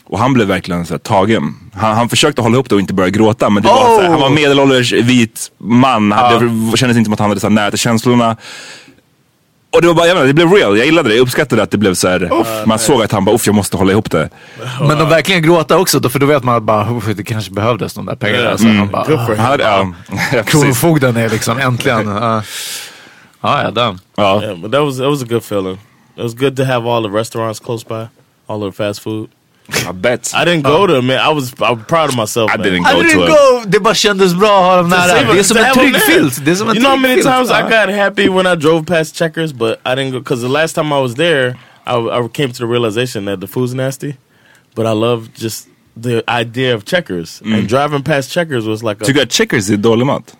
[0.03, 1.55] Och han blev verkligen så här, tagen.
[1.73, 4.09] Han, han försökte hålla ihop det och inte börja gråta men det var så här,
[4.09, 7.51] han var medelålders vit man, hade, det kändes inte som att han hade så här,
[7.55, 8.37] nära till känslorna.
[9.71, 11.71] Och det var bara, jag menar, det blev real, jag gillade det, jag uppskattade att
[11.71, 12.31] det blev så här,
[12.65, 14.29] man såg att han bara, uff jag måste hålla ihop det.
[14.79, 17.51] Men de verkligen gråta också, då, för då vet man att bara, "Uff, det kanske
[17.51, 18.57] behövdes de där pengarna.
[18.57, 19.17] Så han bara, him.
[19.27, 19.87] Han hade, ja,
[20.33, 20.43] ja.
[20.43, 22.07] Kronofogden är liksom äntligen.
[22.07, 22.41] Uh,
[23.43, 23.99] ja, ja, damn.
[24.17, 24.41] Ja.
[24.41, 25.77] Yeah, but that was that was a good feeling.
[26.17, 28.09] It was good to have all the restaurants close by,
[28.47, 29.29] all the fast food.
[29.87, 30.31] I bet.
[30.33, 31.19] I didn't go to them, man.
[31.19, 32.51] I was I'm proud of myself.
[32.51, 32.65] I man.
[32.65, 33.27] didn't go to didn't it.
[33.27, 33.63] go!
[33.67, 35.33] Det bara kändes bra att ha dem nära.
[35.33, 36.45] Det är som To en have trygg filt.
[36.45, 37.27] Det är som en You know how trygg many filt.
[37.27, 40.49] times I got happy when I drove past Checkers, but I didn't go because the
[40.49, 44.17] last time I was there, I, I came to the realization that the food's nasty.
[44.75, 45.67] But I love just
[46.01, 47.67] the idea of Checkers and mm.
[47.67, 50.37] driving past Checkers was like a Tycker du att checkers är dålig mat?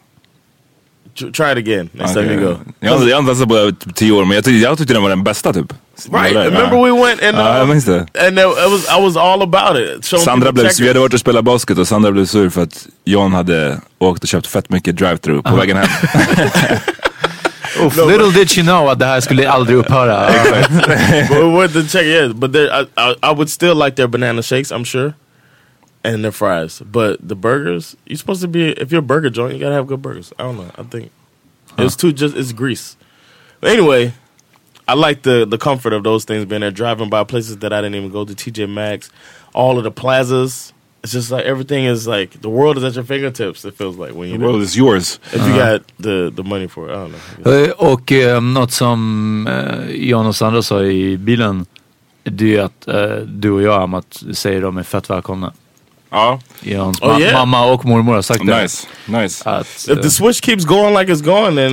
[1.20, 2.28] Tr- try it again next Okej.
[2.30, 2.58] time you go.
[2.80, 3.50] Jag har jag har inte testat
[3.86, 5.74] på tio år men jag tyckte, jag tyckte den var den bästa typ.
[6.14, 6.46] Right, Ja.
[6.46, 8.00] remember we went and Ja, jag uh, minns det.
[8.28, 10.06] and it was I was all about it.
[10.06, 12.88] Showing Sandra blev, vi hade varit och spelat basket och Sandra blev sur för att
[13.06, 15.88] John hade åkt och köpt fett mycket drive-through på vägen hem.
[17.86, 20.30] Uff, little did she know att det här skulle aldrig upphöra.
[21.30, 24.08] but we went to check yeah, but there, I, I I would still like their
[24.08, 25.14] banana shakes, I'm sure,
[26.04, 26.82] and their fries.
[26.86, 29.88] But the burgers, you're supposed to be if you're a burger joint, you gotta have
[29.88, 30.32] good burgers.
[30.40, 30.72] I don't know.
[30.78, 31.12] I think
[31.78, 32.96] it's too just it's grease.
[33.62, 34.14] But anyway,
[34.88, 37.82] I like the the comfort of those things being there, driving by places that I
[37.82, 38.34] didn't even go to.
[38.34, 39.10] TJ Maxx,
[39.54, 40.74] all of the plazas.
[41.02, 43.64] It's just like everything is like the world is at your fingertips.
[43.64, 45.20] It feels like when The world is yours.
[45.34, 46.92] if you got the the money for it.
[46.92, 47.52] I don't know.
[47.54, 51.66] Eh, Och eh, något som eh, Jan och Sandra sa i bilen,
[52.24, 55.54] det är att eh, du och jag Amat säger de är fett välkomna.
[56.12, 57.34] Ja, Jans Oh, ma- yeah.
[57.34, 58.62] mamma och mormor har sagt det.
[58.62, 58.88] nice.
[59.06, 59.50] Nice.
[59.50, 61.72] Att, If eh, the switch keeps going like it's going, then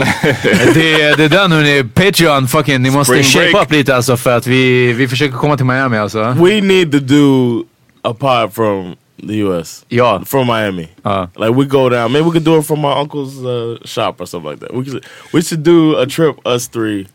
[0.74, 3.64] det, det är den hörni, Patreon fucking, ni måste shape break.
[3.66, 6.18] up lite alltså för att vi, vi försöker komma till Miami alltså.
[6.38, 7.64] we need to do
[8.02, 8.94] a pod from
[9.28, 9.84] the US.
[9.88, 10.22] Ja.
[10.26, 10.88] From Miami.
[11.06, 11.26] Uh.
[11.36, 12.12] Like we go down.
[12.12, 14.74] Maybe we could do it from my uncle's uh, shop or something like that.
[14.74, 17.06] We should, we should do a trip, us three.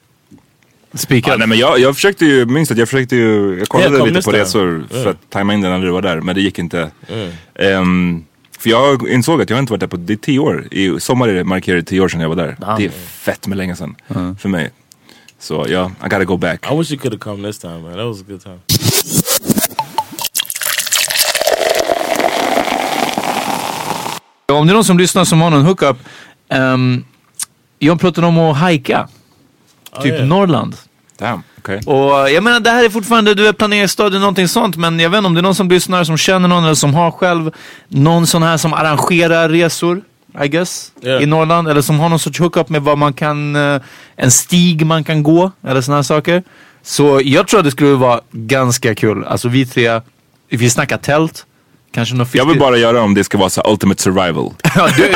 [0.93, 1.31] Spika.
[1.31, 3.99] Ja, nej, men jag, jag försökte ju, minns att jag försökte ju, jag kollade Ja,
[3.99, 5.09] kom lite på resor för Ja.
[5.09, 6.91] att tajma in det när du var där, men det gick inte.
[7.07, 7.31] Mm.
[7.55, 8.25] Ehm,
[8.59, 10.67] för jag insåg att jag har inte varit där på, det är tio år.
[10.71, 12.55] I sommar är det markerar tio år sedan jag var där.
[12.59, 12.77] Damn.
[12.77, 13.95] Det är fett med länge sedan
[14.39, 14.71] för mig.
[15.39, 16.71] Så ja, I gotta go back.
[16.71, 17.91] I wish you could have come this time, man.
[17.93, 18.59] That was a good time.
[24.51, 25.97] Om det är någon som lyssnar som har någon hookup.
[26.49, 27.05] Um,
[27.79, 29.07] jag pratade om att hajka.
[30.01, 30.27] Typ yeah.
[30.27, 30.75] Norrland.
[31.17, 31.79] Damn, okej.
[31.85, 34.75] Och jag menar det här är fortfarande, du är planeringsstadiet någonting sånt.
[34.75, 36.93] Men jag vet inte om det är någon som lyssnar som känner någon eller som
[36.93, 37.51] har själv
[37.87, 40.01] någon sån här som arrangerar resor.
[40.43, 40.91] I guess.
[41.01, 41.23] Yeah.
[41.23, 41.67] I Norrland.
[41.67, 43.81] Eller som har någon sorts hookup med vad man kan, eh,
[44.15, 45.51] en stig man kan gå.
[45.67, 46.43] Eller såna här saker.
[46.83, 49.23] Så jag tror att det skulle vara ganska kul.
[49.23, 50.01] Alltså vi tre,
[50.49, 51.45] vi snackar tält.
[51.93, 54.53] Kanske något Jag vill bara göra om det ska vara så ultimate survival.
[54.75, 55.11] Ja, du,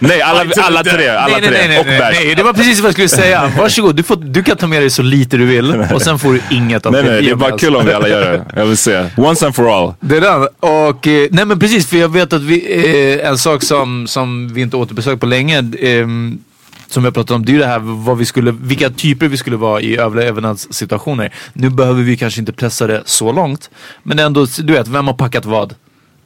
[0.00, 1.58] nej, alla, alla tre, alla nej, nej, tre.
[1.58, 2.16] nej, nej, och nej, bärs.
[2.20, 3.52] nej, det var precis vad jag skulle säga.
[3.58, 6.32] Varsågod, du, får, du kan ta med dig så lite du vill och sen får
[6.32, 7.66] du inget av Nej, nej, det är bara alltså.
[7.66, 8.44] kul om vi alla gör det.
[8.56, 9.06] Jag vill se.
[9.16, 9.94] Once and for all.
[10.00, 10.48] Det är den.
[10.60, 14.54] Och, eh, nej men precis, för jag vet att vi, eh, en sak som, som
[14.54, 16.38] vi inte återbesökt på länge, ehm,
[16.86, 19.28] som vi har pratat om, det är ju det här vad vi skulle, vilka typer
[19.28, 21.32] vi skulle vara i överlevnadssituationer.
[21.52, 23.70] Nu behöver vi kanske inte pressa det så långt,
[24.02, 25.74] men ändå, du vet, vem har packat vad?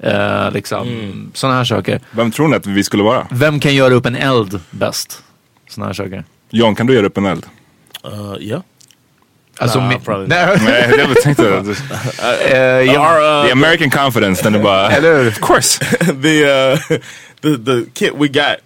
[0.02, 1.30] Eh, liksom, Mm.
[1.34, 2.00] sådana här saker.
[2.10, 3.26] Vem tror ni att vi skulle vara?
[3.30, 5.22] Vem kan göra upp en eld bäst?
[5.70, 6.24] Sådana här saker.
[6.50, 7.46] John, kan du göra upp en eld?
[8.06, 8.62] Uh, yeah.
[9.60, 10.26] Alltså, Nah, probably.
[10.28, 10.58] Nej.
[10.64, 11.62] Nej, jag tänkte...
[12.50, 13.00] Eh, ja.
[13.00, 14.90] Our, uh, The American confidence, den är bara...
[14.90, 15.28] Eller?
[15.28, 15.84] Of course!
[16.22, 16.78] the uh
[17.42, 18.56] the the kit we got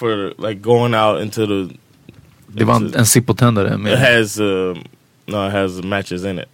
[0.00, 1.74] for like going out into the
[2.48, 3.92] Det var en, en Zippo-tändare.
[3.92, 4.82] it has um
[5.26, 6.48] no it has matches in it.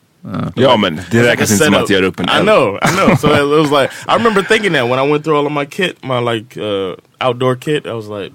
[0.57, 2.79] Ja men det It's like räknas a inte som att göra upp en I know,
[2.83, 3.17] I know.
[3.17, 5.65] So it was like I remember thinking that when I went through all of my
[5.67, 7.87] kit, my like uh, outdoor kit.
[7.87, 8.33] I was like,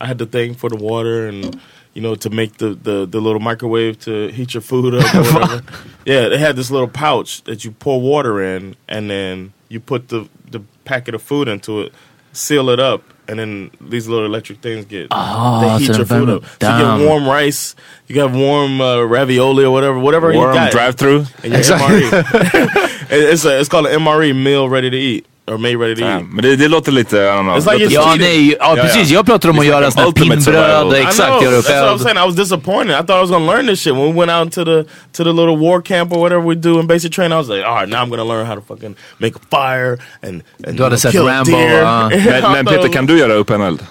[0.00, 1.60] I had the thing for the water and
[1.94, 5.14] you know to make the the, the little microwave to heat your food up.
[5.14, 5.62] Or whatever.
[6.06, 10.08] yeah, they had this little pouch that you pour water in, and then you put
[10.08, 11.92] the the packet of food into it,
[12.32, 13.02] seal it up.
[13.28, 16.44] And then these little electric things get Ah, they heat your food up.
[16.60, 17.74] So you get warm rice,
[18.06, 20.70] you got warm uh, ravioli or whatever, whatever you Warm got.
[20.70, 21.24] drive-through.
[21.42, 22.02] And your Exactly.
[22.02, 22.92] MRE.
[23.08, 25.26] It's, a, it's called an MRE, meal ready to eat.
[25.48, 26.22] Or made ready to eat.
[26.30, 27.56] Men det, det låter lite, I don't know.
[27.56, 28.82] It's like you're Ja, nej, ja, Ja, ja.
[28.82, 29.10] precis.
[29.10, 30.94] Jag pratar om att It's göra like survival.
[30.94, 32.18] I exakt, göra upp That's what I'm saying.
[32.18, 32.90] I was disappointed.
[32.90, 35.24] I thought I was gonna learn this shit when we went out to the to
[35.24, 37.32] the little war camp or whatever we do in basic training.
[37.32, 39.98] I was like, all right, now I'm gonna learn how to fucking make a fire
[40.22, 41.58] and, and Du hade sett kill a Rambo.
[41.58, 43.86] I Men, men Peter, kan du göra upp en eld?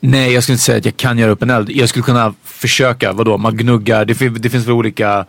[0.00, 1.70] Nej, jag skulle inte säga att jag kan göra upp en eld.
[1.70, 4.04] Jag skulle kunna försöka, vadå, man gnuggar.
[4.04, 5.24] Det, det finns väl olika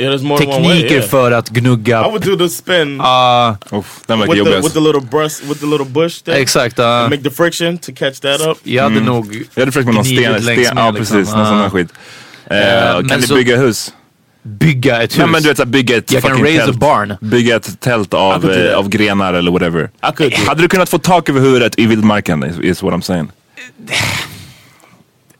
[0.00, 1.08] Yeah, tekniker Yeah.
[1.08, 2.00] för att gnugga.
[2.00, 4.64] I would do the spin Ah, Uff, den verkar jobbigast.
[4.64, 6.34] with the little brush with the little bush thing.
[6.34, 6.78] exakt.
[6.78, 7.08] ah.
[7.10, 8.58] Make the friction to catch that up.
[8.62, 10.94] jag hade nog Jag hade försökt med någon sten, sten med, ja liksom.
[10.94, 11.62] precis, någon sån Ah.
[11.62, 11.88] här skit.
[12.48, 13.92] Men kan ni så- bygga hus?
[14.42, 15.18] bygga ett hus.
[15.18, 16.78] Nej men du vet, bygga ett Jag kan fucking raise a tält.
[16.78, 17.14] barn.
[17.20, 19.90] Bygga ett tält av, eh, av grenar eller whatever.
[20.46, 23.28] Hade du kunnat få tak över huvudet i vildmarken is, is what I'm saying.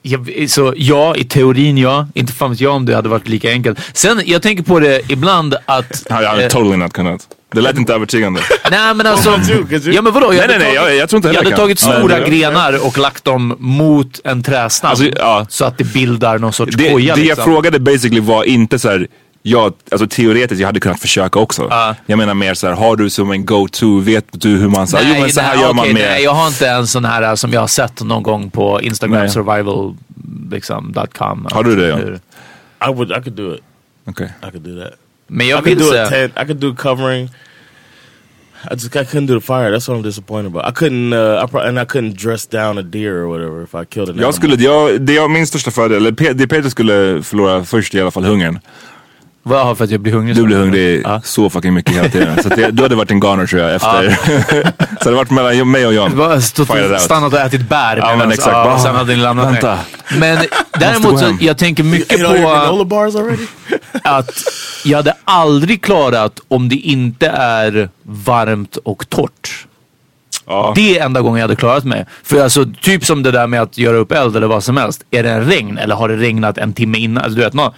[0.03, 2.09] Jag, så ja, i teorin ja.
[2.15, 3.79] Inte fan vet jag om det hade varit lika enkelt.
[3.93, 6.03] Sen, jag tänker på det ibland att...
[6.09, 7.29] Jag hade eh, totally not kunnat.
[7.55, 8.41] Det lät inte övertygande.
[8.71, 9.31] Nej men alltså...
[9.71, 10.27] Oh, ja men vadå?
[10.27, 11.65] Jag Nej, hade nej, nej, tagit, jag- jag tror inte jag heller hade kan.
[11.65, 14.91] tagit Ja, stora det- grenar och lagt dem mot en trädstam.
[14.91, 15.47] Alltså, ja.
[15.49, 17.45] Så att det bildar någon sorts Det, koja det jag liksom.
[17.45, 19.07] frågade basically var inte så här.
[19.43, 21.67] Ja, alltså teoretiskt, jag hade kunnat försöka också.
[21.71, 21.95] Ja.
[22.07, 24.97] Jag menar mer så här, har du som en go-to, vet du hur man så
[24.97, 25.95] här, jo men så här nej, gör man med...
[25.95, 29.19] Nej, jag har inte en sån här som jag har sett någon gång på Instagram
[29.21, 29.31] Nej.
[29.31, 29.97] survival
[30.51, 31.47] liksom, dot .com.
[31.53, 31.97] Har du det, ja?
[31.97, 32.21] Hur-
[32.89, 33.11] I would.
[33.11, 33.61] I could do it.
[34.07, 34.33] Okej.
[34.49, 34.93] I could do that.
[35.27, 36.33] Men I jag could vill do a tent.
[36.43, 37.25] I could do covering.
[38.71, 39.71] I just I couldn't do the fire.
[39.71, 40.65] That's what I'm disappointed about.
[40.69, 41.13] I couldn't.
[41.13, 44.09] Uh, I pro- and I couldn't dress down a deer or whatever if I killed
[44.09, 44.33] an Jag animal.
[44.33, 48.01] skulle, jag, det är min största fördel, eller Pe- det Peter skulle förlora först i
[48.01, 48.59] alla fall hungern.
[49.43, 50.37] Vad för att jag blir hungrig?
[50.37, 51.21] Du blir hungrig Ja.
[51.25, 52.43] så fucking mycket hela tiden.
[52.43, 54.11] så att det, du hade varit en goner tror jag efter.
[54.19, 54.65] så
[54.99, 56.17] det hade varit mellan mig och John.
[56.17, 56.69] Bara stått
[56.99, 57.97] stannat och ätit bär.
[57.97, 58.51] Ja, men exakt.
[58.51, 59.79] Ja, sen hade ni lämnat vänta.
[60.19, 60.39] Men
[60.79, 62.87] däremot så, jag tänker mycket på
[64.05, 64.31] att
[64.85, 69.67] jag hade aldrig klarat om det inte är varmt och torrt.
[70.47, 70.73] Ja.
[70.77, 72.07] Det är enda gången jag hade klarat mig.
[72.23, 75.05] För alltså typ som det där med att göra upp eld eller vad som helst.
[75.11, 77.25] Är det en regn eller har det regnat en timme innan?
[77.25, 77.75] Alltså, du vet, no,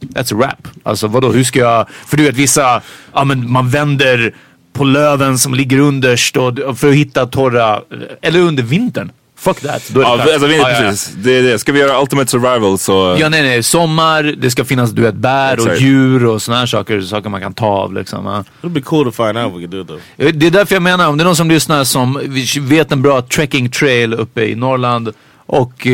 [0.00, 0.68] that's a wrap.
[0.82, 1.86] Alltså vadå, hur ska jag...
[2.06, 2.82] För du vet vissa,
[3.14, 4.34] ja men man vänder
[4.72, 7.80] på löven som ligger underst och, för att hitta torra,
[8.22, 9.12] eller under vintern.
[9.38, 9.82] fuck that.
[9.88, 10.28] Då är det Ja, klart.
[10.32, 10.90] alltså, vi, Ja, ja, ja.
[10.90, 11.14] precis.
[11.16, 11.58] Det är det.
[11.58, 13.16] Ska vi göra Ultimate Survival så...
[13.20, 16.66] Ja nej nej, sommar, det ska finnas du vet bär och djur och såna här
[16.66, 18.26] saker, saker man kan ta av liksom.
[18.26, 18.44] ja.
[18.62, 20.32] It'd be cool to find out if we could do it though.
[20.34, 22.20] Det är därför jag menar, om det är någon som lyssnar som
[22.60, 25.12] vet en bra trekking trail uppe i Norrland
[25.46, 25.92] och eh,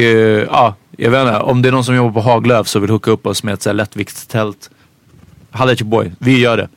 [0.50, 3.10] ja, jag vet inte, om det är någon som jobbar på Haglöf så vill hooka
[3.10, 4.70] upp oss med ett så här lättviktstält.
[5.84, 6.68] Boy, vi gör det.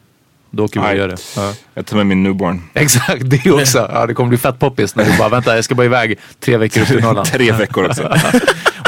[0.51, 1.17] Då åker vi och gör det.
[1.35, 1.53] Ja.
[1.73, 2.61] Jag tar med min newborn.
[2.73, 3.89] Exakt, det också.
[3.93, 6.57] Ja, det kommer bli fett poppis när du bara, vänta jag ska bara iväg tre
[6.57, 7.27] veckor upp i Norrland.
[7.31, 8.01] Tre veckor också.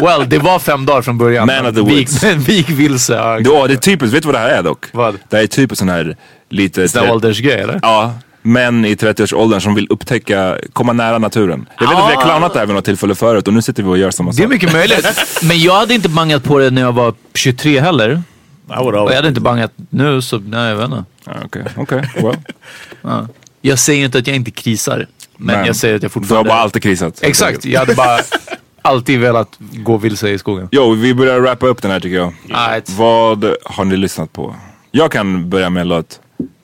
[0.02, 1.48] well, det var fem dagar från början.
[1.48, 2.24] Man of the woods.
[2.24, 3.14] gick- Vi gick vilse.
[3.14, 4.16] Ja, det är typiskt.
[4.16, 4.86] Vet du vad det här är dock?
[4.92, 5.18] Vad?
[5.30, 6.16] Det här är typiskt sån här
[6.50, 6.90] lite...
[6.90, 7.80] Sån åldersgrej eller?
[7.82, 11.70] Ja, män i 30-årsåldern som vill upptäcka, komma nära naturen.
[11.80, 13.84] Jag vet att vi har clownat det här vid något tillfälle förut och nu sitter
[13.84, 14.38] vi och gör samma sak.
[14.38, 15.06] Det är mycket möjligt.
[15.44, 18.24] Men jag hade inte bangat på det när jag var 23 heller.
[18.68, 21.04] Och jag hade inte bangat nu så, nej jag vet inte.
[21.26, 22.12] Ja, Okej, okej.
[22.16, 22.36] Well.
[23.02, 23.28] Ja.
[23.62, 25.08] Jag säger inte att jag inte krisar.
[25.38, 26.50] Men, Men jag säger att jag Du har fortfarande...
[26.50, 27.20] bara alltid krisat.
[27.22, 28.20] Exakt, jag hade bara
[28.82, 30.68] alltid velat gå vilse i skogen.
[30.72, 32.34] Jo, vi börjar wrappa upp den här tycker jag.
[32.52, 32.90] Alright.
[32.90, 34.56] Vad har ni lyssnat på?
[34.92, 36.20] Jag kan börja med en låt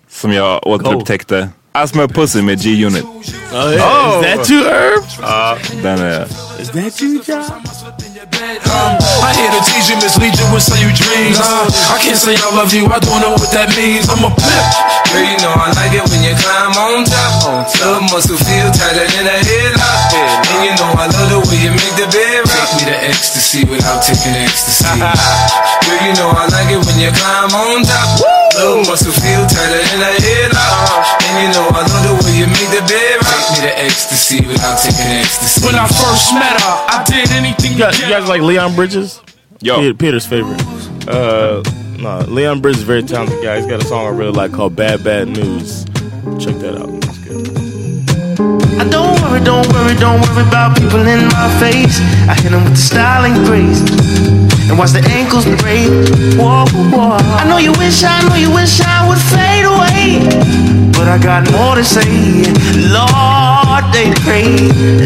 [0.10, 1.50] som jag återupptäckte.
[1.78, 3.06] Asthma Pussy med G-Unit.
[3.54, 4.18] Oh, yeah.
[4.18, 5.04] Is that you, Herb?
[5.84, 6.26] Den är...
[6.60, 7.62] Is that you, John?
[9.22, 11.38] I hear the tease you mislead you and say you dreams.
[11.38, 14.10] Uh, I can't say I love you, I don't know what that means.
[14.10, 14.68] I'm a pimp.
[15.14, 17.46] Girl, you know I like it when you climb on top.
[17.46, 20.18] On top, muscle feel tighter than a headlock.
[20.18, 22.74] And you know I love the way you make the bed rock.
[22.74, 24.82] Take me to ecstasy without taking ecstasy.
[25.86, 28.47] Girl, you know I like it when you climb on top.
[28.58, 31.22] Love muscle feel tighter than a headlock.
[31.22, 33.38] And you know I love the way you make the bed rock.
[33.54, 35.66] Take me to ecstasy without taking ecstasy.
[35.66, 39.22] When I first met her, I did anything You guys, you guys like Leon Bridges?
[39.62, 39.78] Yo.
[39.78, 40.62] Peter, Peter's favorite.
[41.08, 41.62] Uh,
[42.00, 43.58] no, Leon Bridges is a very talented guy.
[43.58, 45.86] He's got a song I really like called Bad Bad News.
[46.42, 46.90] Check that out.
[46.90, 47.58] It's good.
[48.82, 52.00] I don't worry, don't worry, don't worry about people in my face.
[52.30, 54.37] I hit them with the style and grace.
[54.70, 55.88] And watch the ankles break.
[56.38, 57.18] Whoa, whoa.
[57.40, 60.20] I know you wish, I know you wish I would fade away.
[60.92, 62.10] But I got more to say.
[62.96, 64.50] Lord, they pray.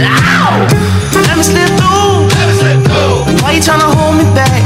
[0.02, 0.68] Ow!
[1.28, 2.28] Let me slip through.
[2.36, 3.44] Let me slip through.
[3.44, 4.64] Why you tryna hold me back?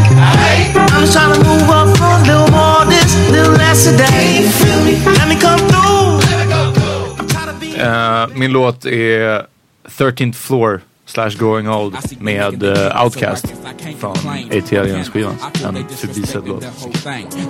[0.93, 4.47] I'm just tryna move up for a little more this, little less a day.
[4.59, 4.93] Feel me?
[5.17, 6.19] Let me come through.
[6.29, 7.15] Let me come through.
[7.19, 9.45] I'm tired of being Eh, min låt är
[9.89, 10.81] 13th floor
[11.15, 13.45] slash Growing Old med uh, OutKast
[13.99, 14.15] från
[14.51, 15.35] ATLiens-skivan.
[15.63, 16.61] En förbisedd låt.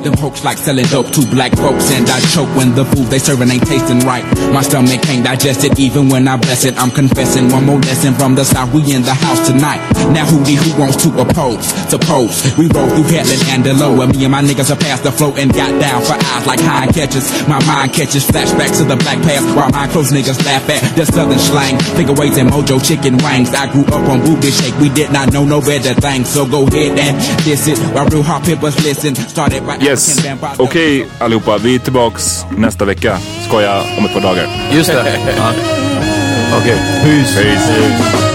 [0.03, 3.20] Them hoax like selling dope to black folks and I choke when the food they
[3.20, 4.26] serving ain't tasting right.
[4.53, 6.76] My stomach can't digest it even when I bless it.
[6.78, 8.70] I'm confessing one more lesson from the south.
[8.74, 9.82] We in the house tonight.
[10.13, 11.66] Now who the who wants to oppose?
[11.89, 15.11] Suppose we roll through Headland and Delowe and me and my niggas are past the
[15.11, 17.26] flow and got down for eyes like hind catches.
[17.47, 21.05] My mind catches flashbacks to the black past while my close niggas laugh at the
[21.05, 21.80] southern slang.
[21.97, 23.55] Figure and mojo chicken wings.
[23.56, 24.74] I grew up on booty shake.
[24.82, 26.30] We did not know no better things.
[26.30, 29.16] So go ahead and diss it while real hot pimpers listen.
[29.16, 30.60] Started by Yes, African vampires.
[30.60, 31.58] okej allihopa.
[31.58, 33.18] Vi är tillbaks nästa vecka.
[33.47, 34.47] Skoja om ett par dagar.
[34.74, 35.20] Just det.
[35.38, 35.51] Ja.
[36.58, 37.43] Okej, peace.
[37.43, 38.35] Peace.